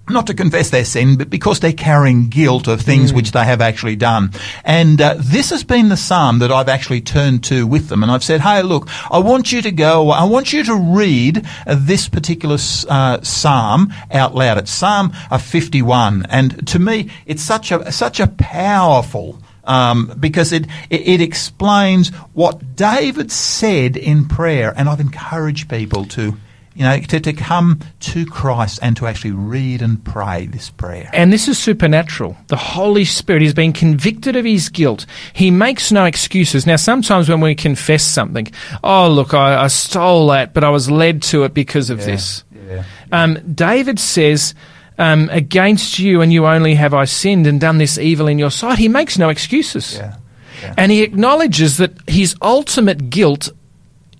[0.08, 3.60] not to confess their sin, but because they're carrying guilt of things which they have
[3.60, 4.30] actually done.
[4.64, 8.02] And uh, this has been the psalm that I've actually turned to with them.
[8.02, 11.46] And I've said, hey, look, I want you to go, I want you to read
[11.66, 14.58] uh, this particular uh, psalm out loud.
[14.58, 16.26] It's Psalm uh, 51.
[16.28, 22.10] And to me, it's such a, such a powerful um, because it, it it explains
[22.34, 26.36] what David said in prayer, and I've encouraged people to
[26.74, 31.08] you know to, to come to Christ and to actually read and pray this prayer.
[31.12, 32.36] And this is supernatural.
[32.48, 35.06] The Holy Spirit is being convicted of his guilt.
[35.32, 36.66] He makes no excuses.
[36.66, 38.48] Now, sometimes when we confess something,
[38.82, 42.44] oh, look, I, I stole that, but I was led to it because of this.
[42.68, 42.84] Yeah.
[43.12, 44.54] Um, David says,
[44.98, 48.50] um, Against you and you only have I sinned and done this evil in your
[48.50, 48.78] sight.
[48.78, 49.96] He makes no excuses.
[49.96, 50.16] Yeah.
[50.62, 50.74] Yeah.
[50.78, 53.50] And he acknowledges that his ultimate guilt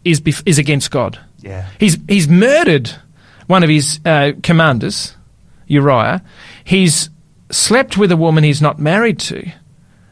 [0.05, 1.19] is, bef- is against God.
[1.79, 2.91] He's, he's murdered
[3.47, 5.15] one of his uh, commanders,
[5.67, 6.23] Uriah.
[6.65, 7.11] He's
[7.51, 9.53] slept with a woman he's not married to.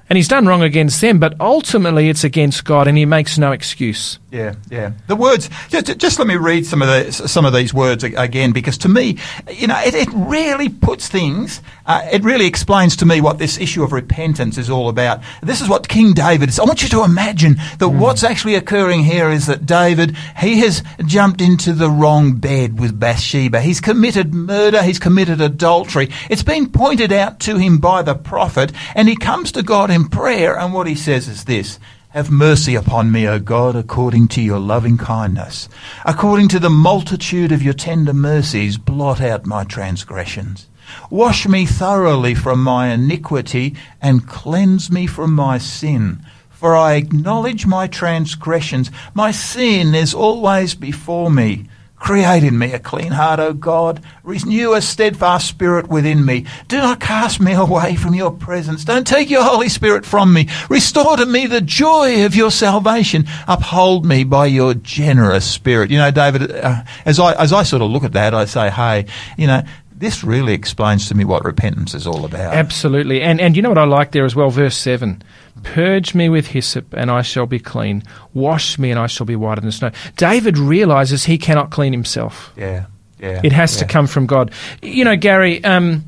[0.09, 3.53] And he's done wrong against them, but ultimately it's against God, and he makes no
[3.53, 4.19] excuse.
[4.33, 4.93] Yeah, yeah.
[5.09, 5.51] The words.
[5.69, 8.89] Just, just let me read some of the, some of these words again, because to
[8.89, 9.19] me,
[9.51, 11.61] you know, it, it really puts things.
[11.85, 15.21] Uh, it really explains to me what this issue of repentance is all about.
[15.43, 16.59] This is what King David is.
[16.59, 20.83] I want you to imagine that what's actually occurring here is that David he has
[21.05, 23.61] jumped into the wrong bed with Bathsheba.
[23.61, 24.83] He's committed murder.
[24.83, 26.09] He's committed adultery.
[26.31, 30.09] It's been pointed out to him by the prophet, and he comes to God in
[30.09, 31.79] prayer, and what he says is this.
[32.13, 35.67] Have mercy upon me, O God, according to your loving kindness.
[36.05, 40.69] According to the multitude of your tender mercies, blot out my transgressions.
[41.09, 46.23] Wash me thoroughly from my iniquity and cleanse me from my sin.
[46.51, 48.91] For I acknowledge my transgressions.
[49.15, 51.67] My sin is always before me.
[52.03, 54.03] Create in me a clean heart, O God.
[54.25, 56.47] Renew a steadfast spirit within me.
[56.67, 58.85] Do not cast me away from your presence.
[58.85, 60.49] Don't take your Holy Spirit from me.
[60.69, 63.27] Restore to me the joy of your salvation.
[63.47, 65.93] Uphold me by your generous spirit.
[65.93, 68.69] You know, David, uh, as I, as I sort of look at that, I say,
[68.69, 69.07] hey,
[69.39, 72.53] you know, this really explains to me what repentance is all about.
[72.53, 73.23] Absolutely.
[73.23, 74.51] And, and you know what I like there as well?
[74.51, 75.23] Verse 7
[75.63, 78.03] Purge me with hyssop, and I shall be clean.
[78.35, 79.91] Wash me, and I shall be whiter than snow.
[80.17, 82.53] David realizes he cannot clean himself.
[82.57, 82.87] Yeah,
[83.19, 83.41] yeah.
[83.43, 84.53] It has to come from God.
[84.83, 86.05] You know, Gary, um,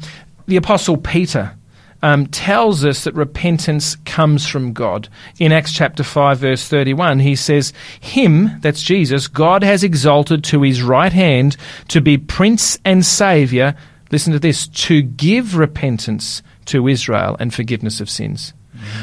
[0.47, 1.57] the Apostle Peter,
[2.05, 5.09] um, tells us that repentance comes from God.
[5.39, 10.61] In Acts chapter 5, verse 31, he says, Him, that's Jesus, God has exalted to
[10.61, 11.57] his right hand
[11.89, 13.75] to be Prince and Saviour.
[14.11, 18.53] Listen to this to give repentance to Israel and forgiveness of sins.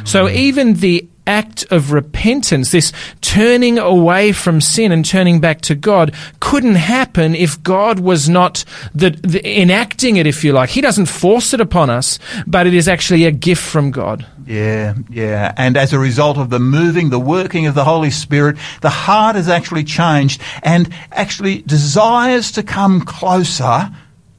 [0.06, 5.76] So even the act of repentance, this turning away from sin and turning back to
[5.76, 10.70] God, couldn't happen if God was not the, the enacting it, if you like.
[10.70, 14.26] He doesn't force it upon us, but it is actually a gift from God.
[14.46, 15.54] Yeah, yeah.
[15.58, 19.36] And as a result of the moving, the working of the Holy Spirit, the heart
[19.36, 23.90] has actually changed and actually desires to come closer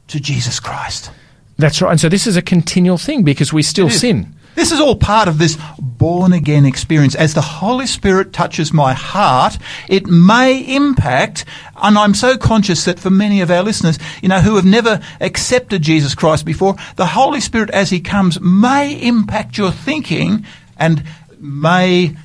[0.09, 1.11] to Jesus Christ.
[1.57, 1.93] That's right.
[1.93, 4.34] And so this is a continual thing because we still sin.
[4.55, 7.14] This is all part of this born again experience.
[7.14, 9.57] As the Holy Spirit touches my heart,
[9.88, 11.44] it may impact,
[11.76, 15.00] and I'm so conscious that for many of our listeners, you know, who have never
[15.20, 20.44] accepted Jesus Christ before, the Holy Spirit as He comes may impact your thinking
[20.76, 21.05] and
[21.38, 22.16] may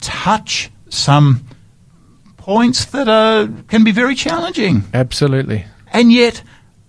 [0.00, 1.44] touch some
[2.36, 4.84] points that are, can be very challenging.
[4.92, 5.64] Absolutely.
[5.92, 6.42] And yet,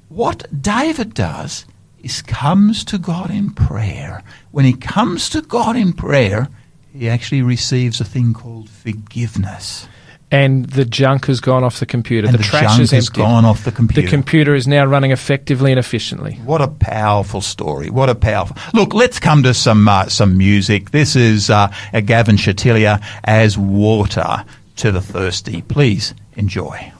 [0.09, 1.65] what David does
[2.05, 4.21] is comes to God in prayer.
[4.51, 6.47] When he comes to God in prayer,
[6.93, 9.87] he actually receives a thing called forgiveness.
[10.29, 12.27] And the junk has gone off the computer.
[12.27, 13.21] And the, the trash is has empty.
[13.21, 14.01] gone off the computer.
[14.03, 16.35] The computer is now running effectively and efficiently.
[16.45, 17.89] What a powerful story!
[17.89, 18.93] What a powerful look.
[18.93, 20.91] Let's come to some uh, some music.
[20.91, 24.45] This is uh, a Gavin Chatilia as "Water
[24.77, 26.91] to the Thirsty." Please enjoy.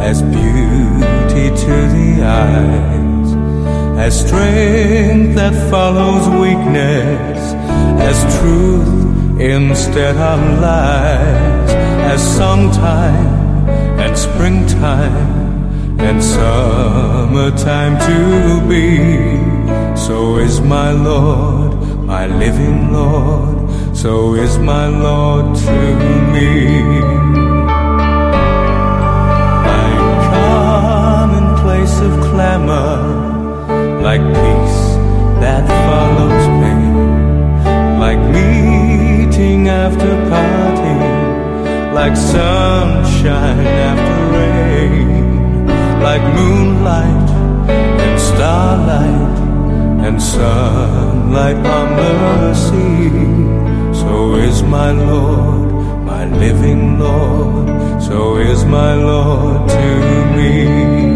[0.00, 3.28] As beauty to the eyes,
[3.98, 7.54] as strength that follows weakness,
[8.08, 11.70] as truth instead of lies,
[12.12, 13.68] as summertime
[14.00, 15.40] and springtime
[16.00, 18.96] and summertime to be.
[19.96, 21.74] So is my Lord,
[22.04, 25.78] my living Lord, so is my Lord to
[26.32, 27.39] me.
[46.10, 47.28] Like moonlight
[48.04, 49.38] and starlight
[50.06, 53.10] and sunlight on the sea.
[54.00, 55.70] So is my Lord,
[56.12, 57.68] my living Lord,
[58.02, 59.86] so is my Lord to
[60.36, 61.09] me.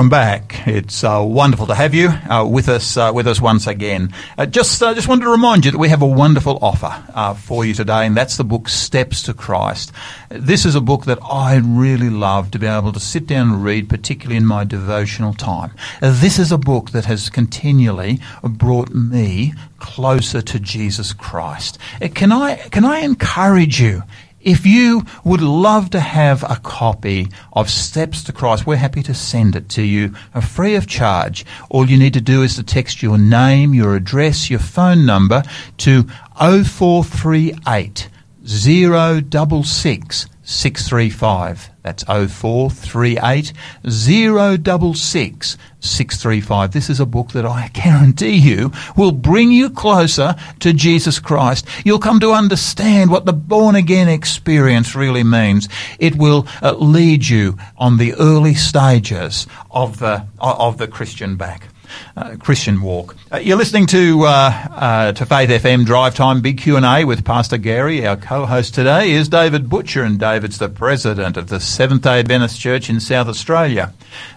[0.00, 0.66] Welcome back.
[0.66, 4.14] It's uh, wonderful to have you uh, with us uh, with us once again.
[4.38, 7.34] Uh, just uh, just wanted to remind you that we have a wonderful offer uh,
[7.34, 9.92] for you today, and that's the book Steps to Christ.
[10.30, 13.62] This is a book that I really love to be able to sit down and
[13.62, 15.72] read, particularly in my devotional time.
[16.00, 21.76] This is a book that has continually brought me closer to Jesus Christ.
[22.14, 24.04] Can I can I encourage you?
[24.40, 29.12] If you would love to have a copy of Steps to Christ, we're happy to
[29.12, 31.44] send it to you free of charge.
[31.68, 35.42] All you need to do is to text your name, your address, your phone number
[35.78, 36.04] to
[36.38, 38.08] 0438
[38.46, 41.70] 066 635.
[41.82, 43.52] That's 0438
[43.88, 46.72] 066 635.
[46.72, 51.66] This is a book that I guarantee you will bring you closer to Jesus Christ.
[51.84, 55.68] You'll come to understand what the born again experience really means.
[56.00, 61.68] It will uh, lead you on the early stages of the, of the Christian back
[62.16, 63.16] uh, Christian walk.
[63.32, 67.04] Uh, you're listening to uh, uh, to Faith FM Drive Time Big Q and A
[67.04, 68.06] with Pastor Gary.
[68.06, 72.60] Our co-host today is David Butcher, and David's the president of the Seventh Day Adventist
[72.60, 73.92] Church in South Australia.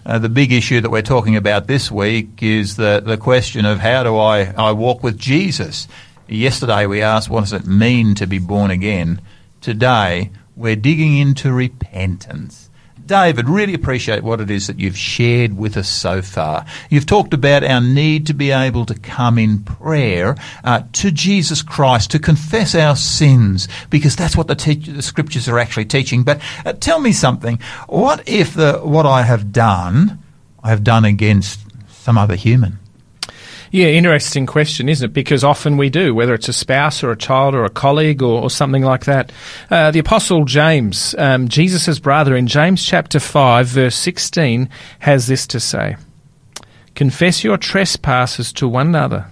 [0.05, 3.79] Uh, the big issue that we're talking about this week is the the question of
[3.79, 5.87] how do I I walk with Jesus.
[6.27, 9.21] Yesterday we asked what does it mean to be born again.
[9.61, 12.62] Today we're digging into repentance.
[13.05, 16.65] David, really appreciate what it is that you've shared with us so far.
[16.89, 21.61] You've talked about our need to be able to come in prayer uh, to Jesus
[21.61, 26.23] Christ, to confess our sins, because that's what the, te- the scriptures are actually teaching.
[26.23, 27.59] But uh, tell me something.
[27.87, 30.19] What if the, what I have done,
[30.63, 32.79] I have done against some other human?
[33.73, 35.13] Yeah, interesting question, isn't it?
[35.13, 38.43] Because often we do, whether it's a spouse or a child or a colleague or,
[38.43, 39.31] or something like that.
[39.67, 44.69] Uh, the Apostle James, um, Jesus' brother, in James chapter 5, verse 16,
[44.99, 45.95] has this to say
[46.93, 49.25] Confess your trespasses to one another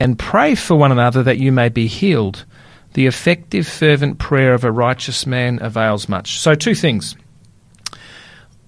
[0.00, 2.46] and pray for one another that you may be healed.
[2.94, 6.38] The effective, fervent prayer of a righteous man avails much.
[6.38, 7.14] So, two things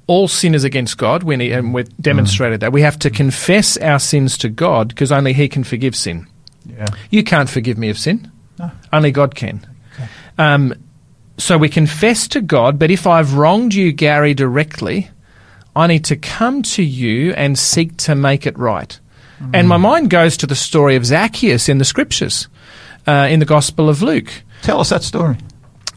[0.08, 2.72] all sin is against God, when he, and we've demonstrated that.
[2.72, 6.26] We have to confess our sins to God because only He can forgive sin.
[6.66, 6.86] Yeah.
[7.10, 8.30] You can't forgive me of sin.
[8.58, 8.70] No.
[8.92, 9.64] Only God can.
[9.94, 10.08] Okay.
[10.38, 10.74] Um,
[11.36, 15.08] so we confess to God, but if I've wronged you, Gary, directly,
[15.76, 18.98] I need to come to you and seek to make it right.
[19.52, 22.48] And my mind goes to the story of Zacchaeus in the scriptures,
[23.06, 24.32] uh, in the Gospel of Luke.
[24.62, 25.36] Tell us that story.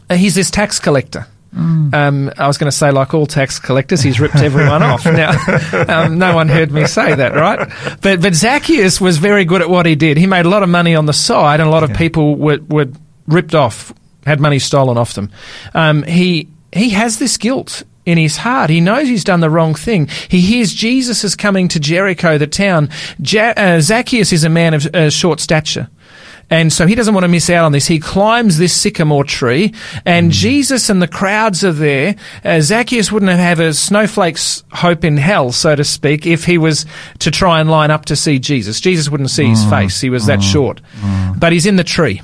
[0.08, 1.26] Uh, he's this tax collector.
[1.54, 5.04] Um, I was going to say, like all tax collectors, he's ripped everyone off.
[5.12, 5.32] Now,
[5.88, 7.68] um, no one heard me say that, right?
[8.00, 10.16] But but Zacchaeus was very good at what he did.
[10.16, 12.58] He made a lot of money on the side, and a lot of people were
[12.68, 12.86] were
[13.26, 13.92] ripped off,
[14.24, 15.30] had money stolen off them.
[15.74, 18.70] Um, he he has this guilt in his heart.
[18.70, 20.08] He knows he's done the wrong thing.
[20.28, 22.88] He hears Jesus is coming to Jericho, the town.
[23.18, 25.88] Ja- uh, Zacchaeus is a man of uh, short stature.
[26.52, 27.86] And so he doesn't want to miss out on this.
[27.86, 29.72] He climbs this sycamore tree,
[30.04, 30.34] and mm.
[30.34, 32.14] Jesus and the crowds are there.
[32.44, 36.58] Uh, Zacchaeus wouldn't have had a snowflake's hope in hell, so to speak, if he
[36.58, 36.84] was
[37.20, 38.82] to try and line up to see Jesus.
[38.82, 39.70] Jesus wouldn't see his mm.
[39.70, 39.98] face.
[39.98, 40.52] He was that mm.
[40.52, 40.82] short.
[41.38, 42.20] But he's in the tree.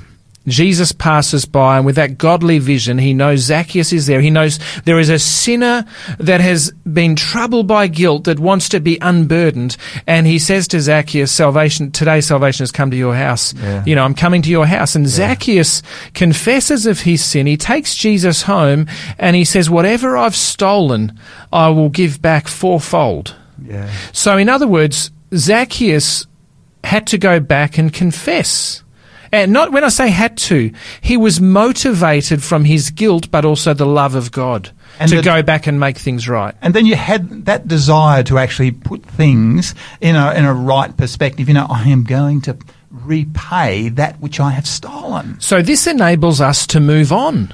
[0.51, 4.21] Jesus passes by, and with that godly vision, he knows Zacchaeus is there.
[4.21, 5.85] He knows there is a sinner
[6.17, 9.77] that has been troubled by guilt that wants to be unburdened.
[10.07, 13.53] And he says to Zacchaeus, Salvation, today salvation has come to your house.
[13.53, 13.83] Yeah.
[13.85, 14.95] You know, I'm coming to your house.
[14.95, 15.81] And Zacchaeus
[16.13, 17.47] confesses of his sin.
[17.47, 18.87] He takes Jesus home
[19.17, 21.17] and he says, Whatever I've stolen,
[21.51, 23.35] I will give back fourfold.
[23.63, 23.91] Yeah.
[24.13, 26.25] So, in other words, Zacchaeus
[26.83, 28.83] had to go back and confess.
[29.31, 30.71] And not when I say had to,
[31.01, 35.21] he was motivated from his guilt, but also the love of God And to the-
[35.21, 36.55] go back and make things right.
[36.61, 40.95] And then you had that desire to actually put things in a, in a right
[40.95, 41.47] perspective.
[41.47, 42.57] You know, I am going to
[42.91, 45.39] repay that which I have stolen.
[45.39, 47.53] So this enables us to move on.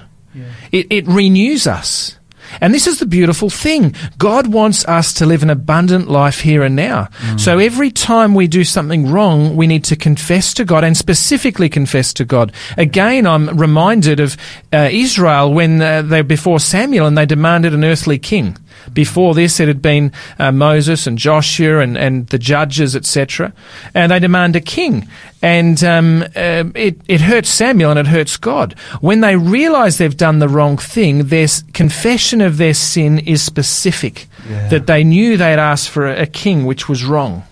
[0.71, 2.17] It, it renews us.
[2.61, 3.95] And this is the beautiful thing.
[4.17, 7.09] God wants us to live an abundant life here and now.
[7.37, 11.69] So every time we do something wrong, we need to confess to God and specifically
[11.69, 12.51] confess to God.
[12.77, 14.37] Again, I'm reminded of
[14.71, 18.57] uh, Israel when uh, they before Samuel and they demanded an earthly king.
[18.93, 23.53] Before this, it had been uh, Moses and Joshua and, and the judges, etc.
[23.93, 25.07] And they demand a king.
[25.41, 28.73] And um, uh, it, it hurts Samuel and it hurts God.
[29.01, 34.27] When they realize they've done the wrong thing, their confession of their sin is specific.
[34.49, 34.69] Yeah.
[34.69, 37.43] That they knew they had asked for a, a king, which was wrong.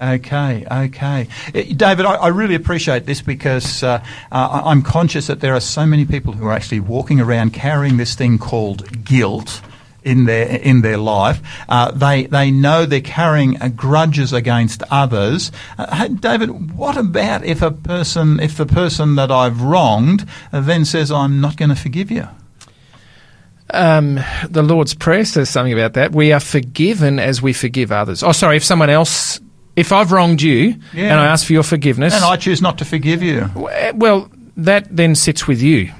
[0.00, 1.28] Okay, okay.
[1.54, 5.60] Uh, David, I, I really appreciate this because uh, uh, I'm conscious that there are
[5.60, 9.60] so many people who are actually walking around carrying this thing called guilt.
[10.04, 11.40] In their in their life.
[11.68, 15.52] Uh, they they know they're carrying uh, grudges against others.
[15.78, 20.60] Uh, hey, David, what about if a person, if the person that I've wronged, uh,
[20.60, 22.26] then says, "I'm not going to forgive you"?
[23.72, 26.12] Um, the Lord's Prayer says something about that.
[26.12, 28.22] We are forgiven as we forgive others.
[28.24, 29.40] Oh, sorry, if someone else,
[29.76, 31.12] if I've wronged you Yeah.
[31.12, 33.48] and I ask for your forgiveness, And I choose not to forgive you.
[33.94, 35.92] well, that then sits with you.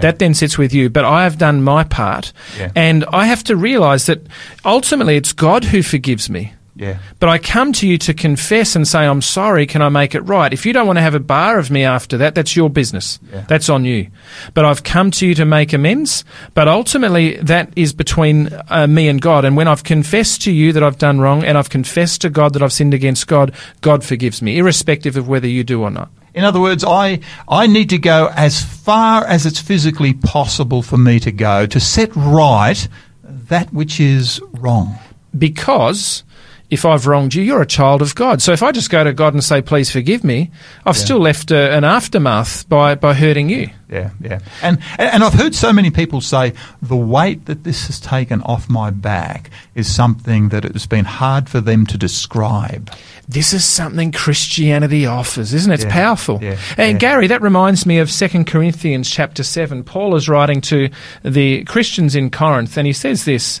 [0.00, 0.88] That then sits with you.
[0.90, 2.32] But I have done my part.
[2.58, 2.72] Yeah.
[2.74, 4.26] And I have to realize that
[4.64, 6.54] ultimately it's God who forgives me.
[6.74, 6.98] Yeah.
[7.20, 10.22] But I come to you to confess and say, I'm sorry, can I make it
[10.22, 10.52] right?
[10.52, 13.18] If you don't want to have a bar of me after that, that's your business.
[13.30, 13.44] Yeah.
[13.46, 14.08] That's on you.
[14.54, 16.24] But I've come to you to make amends.
[16.54, 19.44] But ultimately, that is between uh, me and God.
[19.44, 22.54] And when I've confessed to you that I've done wrong and I've confessed to God
[22.54, 26.10] that I've sinned against God, God forgives me, irrespective of whether you do or not.
[26.34, 30.96] In other words, I, I need to go as far as it's physically possible for
[30.96, 32.88] me to go to set right
[33.22, 34.98] that which is wrong.
[35.36, 36.24] because
[36.72, 38.40] if I've wronged you, you're a child of God.
[38.40, 40.50] So if I just go to God and say, please forgive me,
[40.86, 43.68] I've still left a, an aftermath by, by hurting you.
[43.90, 44.38] Yeah, yeah.
[44.62, 48.70] And, and I've heard so many people say the weight that this has taken off
[48.70, 52.90] my back is something that it has been hard for them to describe.
[53.28, 55.74] This is something Christianity offers, isn't it?
[55.74, 56.38] It's Yeah, powerful.
[56.42, 56.98] yeah, and yeah.
[56.98, 59.84] Gary, that reminds me of 2 Corinthians chapter 7.
[59.84, 60.88] Paul is writing to
[61.22, 63.60] the Christians in Corinth, and he says this.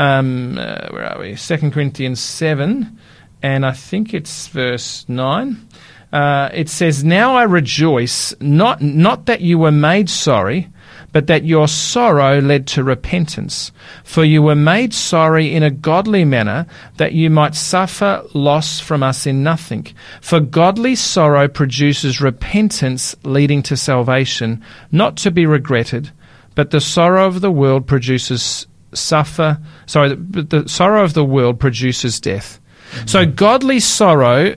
[0.00, 1.34] Um, uh, where are we?
[1.34, 2.98] 2 Corinthians 7,
[3.42, 5.68] and I think it's verse 9.
[6.10, 10.70] Uh, it says, Now I rejoice, not, not that you were made sorry,
[11.12, 13.72] but that your sorrow led to repentance.
[14.02, 19.02] For you were made sorry in a godly manner, that you might suffer loss from
[19.02, 19.86] us in nothing.
[20.22, 26.10] For godly sorrow produces repentance leading to salvation, not to be regretted,
[26.54, 29.58] but the sorrow of the world produces suffer.
[29.86, 32.60] Sorry, but the sorrow of the world produces death.
[32.92, 33.06] Mm-hmm.
[33.06, 34.56] So godly sorrow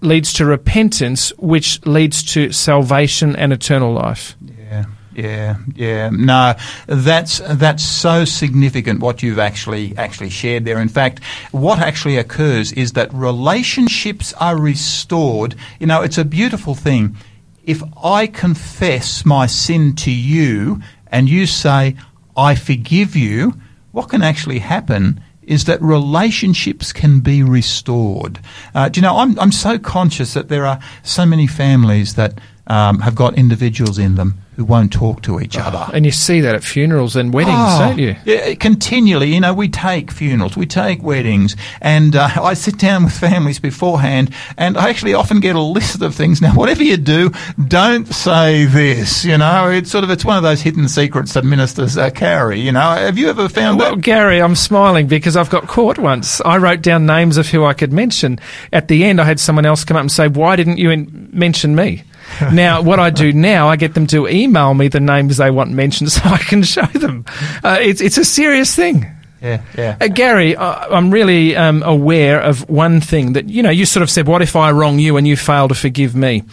[0.00, 4.36] leads to repentance, which leads to salvation and eternal life.
[4.44, 6.10] Yeah, yeah, yeah.
[6.10, 6.54] No,
[6.86, 10.80] that's that's so significant what you've actually actually shared there.
[10.80, 11.22] In fact,
[11.52, 15.54] what actually occurs is that relationships are restored.
[15.80, 17.16] You know, it's a beautiful thing.
[17.64, 21.96] If I confess my sin to you and you say,
[22.36, 23.54] I forgive you,
[23.94, 28.40] what can actually happen is that relationships can be restored.
[28.74, 32.40] Uh, do you know, I'm, I'm so conscious that there are so many families that
[32.66, 35.86] um, have got individuals in them who won't talk to each other.
[35.92, 38.14] And you see that at funerals and weddings, Oh, don't you?
[38.24, 39.34] Yeah, continually.
[39.34, 43.58] You know, we take funerals, we take weddings, and uh, I sit down with families
[43.58, 46.40] beforehand, and I actually often get a list of things.
[46.40, 47.30] Now, whatever you do,
[47.66, 49.24] don't say this.
[49.24, 52.60] You know, it's sort of it's one of those hidden secrets that ministers uh, carry.
[52.60, 54.02] You know, have you ever found Well, that?
[54.02, 56.40] Gary, I'm smiling because I've got caught once.
[56.42, 58.38] I wrote down names of who I could mention.
[58.72, 61.30] At the end, I had someone else come up and say, Why didn't you in-
[61.32, 62.04] mention me?
[62.52, 65.70] now, what I do now, I get them to email me the names they want
[65.70, 67.24] mentioned so I can show them.
[67.62, 69.06] Uh, it's, it's a serious thing.
[69.40, 69.96] Yeah, yeah.
[70.00, 74.02] Uh, Gary, I, I'm really um, aware of one thing that, you know, you sort
[74.02, 76.44] of said, What if I wrong you and you fail to forgive me?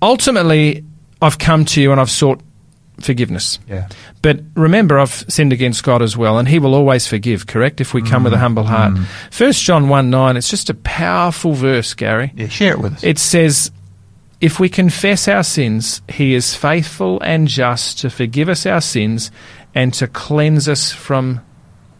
[0.00, 0.82] Ultimately,
[1.20, 2.40] I've come to you and I've sought
[3.00, 3.58] forgiveness.
[3.68, 3.88] Yeah.
[4.22, 7.80] But remember, I've sinned against God as well, and He will always forgive, correct?
[7.80, 8.98] If we come with a humble heart.
[9.30, 12.32] First John 1 9, it's just a powerful verse, Gary.
[12.34, 13.04] Yeah, share it with us.
[13.04, 13.70] It says,
[14.40, 19.30] If we confess our sins, He is faithful and just to forgive us our sins
[19.74, 21.40] and to cleanse us from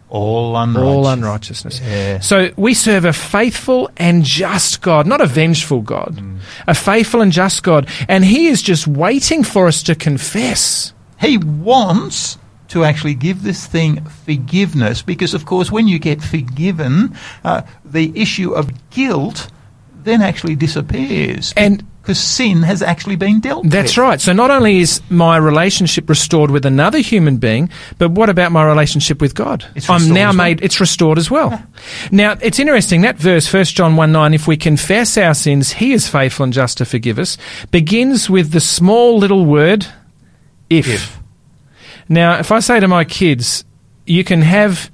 [0.09, 0.87] all unrighteous.
[0.87, 1.81] all unrighteousness.
[1.81, 2.21] Yeah.
[2.21, 6.23] So we serve a faithful and just God, not a vengeful God,
[6.67, 7.89] a faithful and just God.
[8.09, 10.93] And He is just waiting for us to confess.
[11.21, 17.17] He wants to actually give this thing forgiveness because, of course, when you get forgiven,
[17.45, 19.49] uh, the issue of guilt
[20.03, 21.53] then actually disappears.
[21.57, 23.73] And- because sin has actually been dealt with.
[23.73, 24.21] That's right.
[24.21, 28.65] So not only is my relationship restored with another human being, but what about my
[28.65, 29.65] relationship with God?
[29.75, 30.35] It's I'm now well.
[30.35, 31.61] made, it's restored as well.
[32.13, 35.93] Now, it's interesting, that verse, 1 John 1 9, if we confess our sins, he
[35.93, 37.39] is faithful and just to forgive us,
[37.73, 39.85] begins with the small little word,
[40.71, 40.87] if.
[40.87, 41.19] If.
[42.09, 43.65] Now, if I say to my kids,
[44.07, 44.93] you can have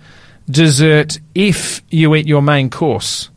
[0.48, 3.28] dessert if you eat your main course.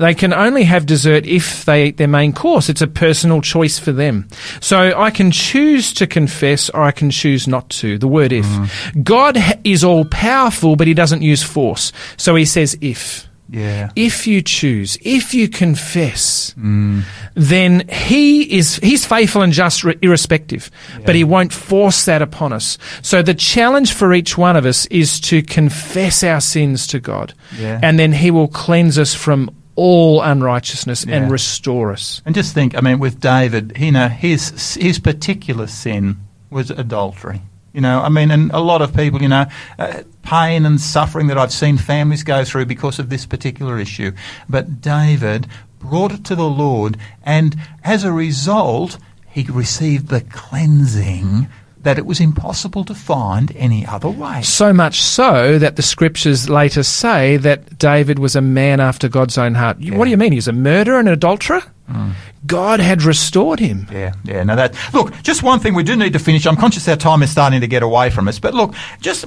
[0.00, 2.70] They can only have dessert if they eat their main course.
[2.70, 4.26] It's a personal choice for them.
[4.60, 7.98] So I can choose to confess or I can choose not to.
[7.98, 8.46] The word if.
[9.04, 11.92] God is all powerful, but he doesn't use force.
[12.16, 13.26] So he says if.
[13.52, 13.90] Yeah.
[13.96, 17.02] if you choose, if you confess, Mm.
[17.34, 20.70] then He is He's faithful and just re- irrespective,
[21.04, 22.78] but He won't force that upon us.
[23.02, 27.34] So the challenge for each one of us is to confess our sins to God,
[27.58, 27.80] Yeah.
[27.82, 29.50] and then He will cleanse us from
[29.80, 31.16] all unrighteousness Yeah.
[31.16, 32.20] and restore us.
[32.26, 36.16] And just think, I mean, with David, you know, his his particular sin
[36.50, 37.40] was adultery.
[37.72, 39.46] You know, I mean, and a lot of people, you know,
[39.78, 44.10] uh, pain and suffering that I've seen families go through because of this particular issue.
[44.48, 45.46] But David
[45.78, 48.98] brought it to the Lord, and as a result,
[49.30, 51.46] he received the cleansing
[51.82, 54.42] that it was impossible to find any other way.
[54.42, 59.38] So much so that the scriptures later say that David was a man after God's
[59.38, 59.78] own heart.
[59.80, 60.32] You- What do you mean?
[60.32, 61.62] He was a murderer and an adulterer?
[61.90, 62.12] Mm.
[62.46, 63.86] God had restored him.
[63.90, 64.44] Yeah, yeah.
[64.44, 66.46] Now that look, just one thing we do need to finish.
[66.46, 69.24] I'm conscious our time is starting to get away from us, but look, just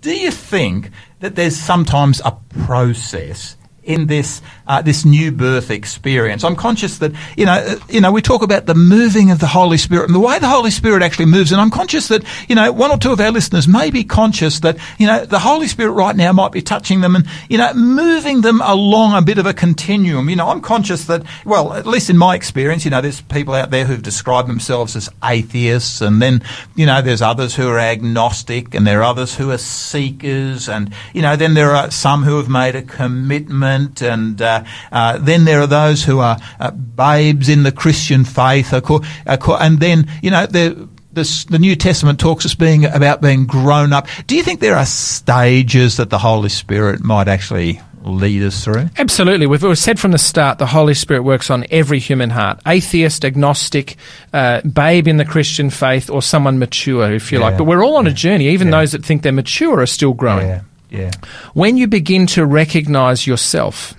[0.00, 0.90] do you think
[1.20, 2.32] that there's sometimes a
[2.66, 6.44] process in this uh, this new birth experience?
[6.44, 9.48] I'm conscious that you know uh, you know we talk about the moving of the
[9.48, 12.54] Holy Spirit and the way the Holy Spirit actually moves, and I'm conscious that you
[12.54, 15.66] know one or two of our listeners may be conscious that you know the Holy
[15.66, 19.38] Spirit right now might be touching them and you know moving them along a bit
[19.38, 20.30] of a continuum.
[20.30, 23.54] You know, I'm conscious that well, at least in my experience, you know, there's people
[23.54, 26.42] out there who've described themselves as atheists, and then
[26.76, 30.94] you know there's others who are agnostic, and there are others who are seekers, and
[31.12, 34.59] you know then there are some who have made a commitment, and uh,
[34.92, 39.00] uh, then there are those who are uh, babes in the Christian faith, of cour-
[39.26, 40.88] of cour- and then you know the.
[41.12, 44.06] This, the New Testament talks us being about being grown up.
[44.28, 48.88] Do you think there are stages that the Holy Spirit might actually lead us through?
[48.96, 49.48] Absolutely.
[49.48, 53.24] We've we've said from the start the Holy Spirit works on every human heart atheist,
[53.24, 53.96] agnostic,
[54.32, 57.44] uh, babe in the Christian faith, or someone mature, if you Yeah.
[57.46, 57.58] like.
[57.58, 58.46] But we're all on a journey.
[58.50, 58.78] Even Yeah.
[58.78, 60.46] those that think they're mature are still growing.
[60.46, 61.10] Yeah, yeah,
[61.54, 63.94] When you begin to recognize yourself,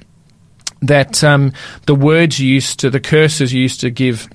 [0.82, 1.54] that um,
[1.86, 4.28] the words you used to, the curses you used to give,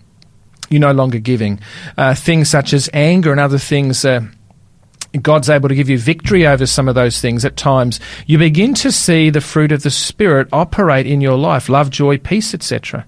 [0.70, 1.60] you're no longer giving.
[1.96, 4.04] Uh, things such as anger and other things.
[4.04, 4.26] Uh,
[5.22, 8.00] God's able to give you victory over some of those things at times.
[8.26, 12.18] You begin to see the fruit of the Spirit operate in your life love, joy,
[12.18, 13.06] peace, etc.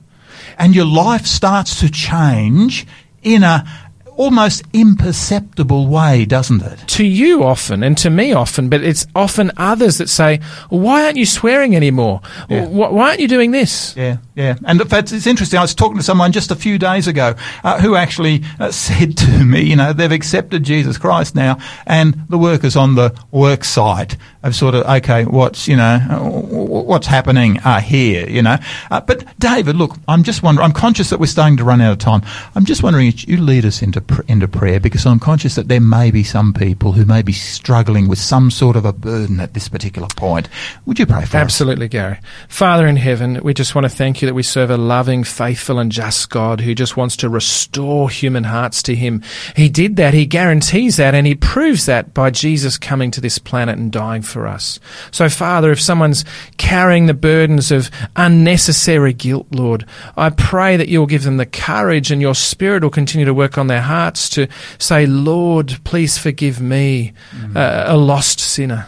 [0.59, 2.87] and your life starts to change
[3.23, 3.88] in a
[4.19, 6.79] almost imperceptible way, doesn't it?
[6.89, 11.17] To you often, and to me often, but it's often others that say, Why aren't
[11.17, 12.21] you swearing anymore?
[12.51, 12.67] Yeah.
[12.67, 13.97] Why aren't you doing this?
[13.97, 14.55] Yeah, yeah.
[14.65, 15.59] And it's interesting.
[15.59, 17.35] I was talking to someone just a few days ago
[17.65, 21.59] uh, who actually uh, said to me, you know, they've accepted Jesus Christ now,
[21.89, 26.21] and the workers on the work site have sort of, okay, what's, you know, uh,
[26.21, 28.57] what's happening uh, here, you know?
[28.93, 31.91] Uh, but David, look, I'm just wondering, I'm conscious that we're starting to run out
[31.91, 32.23] of time.
[32.55, 35.67] I'm just wondering if you lead us into, pr- into prayer because I'm conscious that
[35.67, 39.41] there may be some people who may be struggling with some sort of a burden
[39.41, 40.49] at this particular point.
[40.87, 41.43] Would you pray for us?
[41.43, 42.21] Absolutely, Gary.
[42.49, 45.79] Father in heaven, we just want to thank you that we serve a loving, faithful,
[45.79, 49.23] and just God who just wants to restore human hearts to Him.
[49.57, 53.39] He did that, He guarantees that, and He proves that by Jesus coming to this
[53.39, 54.79] planet and dying for us.
[55.11, 56.27] So, Father, if someone's
[56.59, 62.11] carrying the burdens of unnecessary guilt, Lord, I pray that you'll give them the courage
[62.11, 64.47] and your Spirit will continue to work on their hearts to
[64.79, 67.15] say, Lord, please forgive me,
[67.57, 68.87] uh, a lost sinner.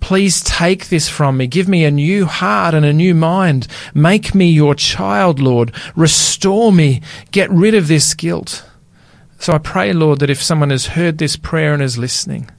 [0.00, 1.46] Please take this from me.
[1.46, 3.66] Give me a new heart and a new mind.
[3.94, 5.74] Make me your child, Lord.
[5.96, 7.00] Restore me.
[7.30, 8.64] Get rid of this guilt.
[9.38, 12.50] So I pray, Lord, that if someone has heard this prayer and is listening,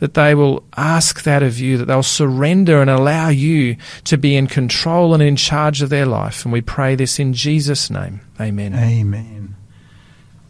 [0.00, 4.34] that they will ask that of you, that they'll surrender and allow you to be
[4.34, 6.44] in control and in charge of their life.
[6.44, 8.20] And we pray this in Jesus' name.
[8.40, 8.74] Amen.
[8.74, 9.49] Amen.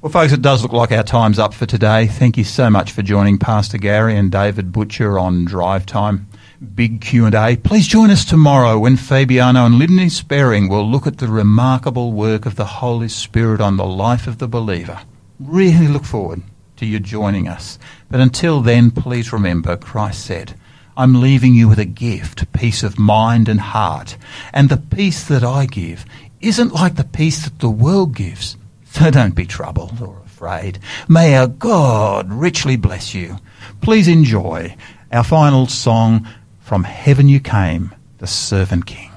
[0.03, 2.07] Well, folks, it does look like our time's up for today.
[2.07, 6.27] Thank you so much for joining Pastor Gary and David Butcher on Drive Time.
[6.75, 7.57] Big Q&A.
[7.57, 12.47] Please join us tomorrow when Fabiano and Lindsay Sperring will look at the remarkable work
[12.47, 15.03] of the Holy Spirit on the life of the believer.
[15.39, 16.45] Really look forward
[16.77, 17.79] to you joining us.
[18.11, 20.55] But until then, please remember Christ said,
[20.97, 24.17] I'm leaving you with a gift, peace of mind and heart.
[24.55, 26.07] And the peace that I give
[26.41, 28.57] isn't like the peace that the world gives.
[28.93, 30.79] So don't be troubled or afraid.
[31.09, 33.39] May our God richly bless you.
[33.81, 34.77] Please enjoy
[35.13, 36.27] our final song,
[36.61, 39.11] From Heaven You Came, the Servant King.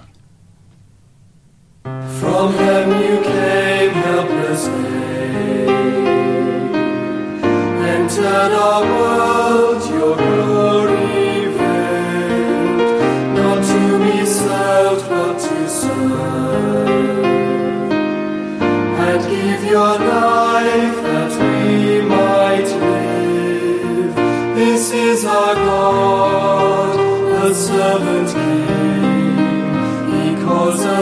[1.84, 5.70] From heaven you came, helpless babe,
[7.84, 9.82] entered our world,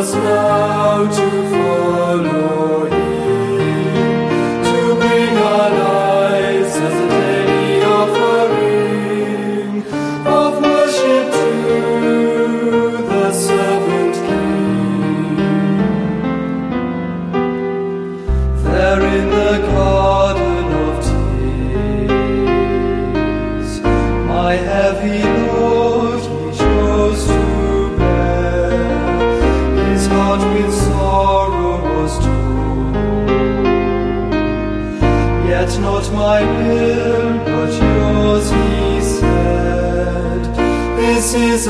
[0.02, 2.61] us now to follow
[41.34, 41.66] Is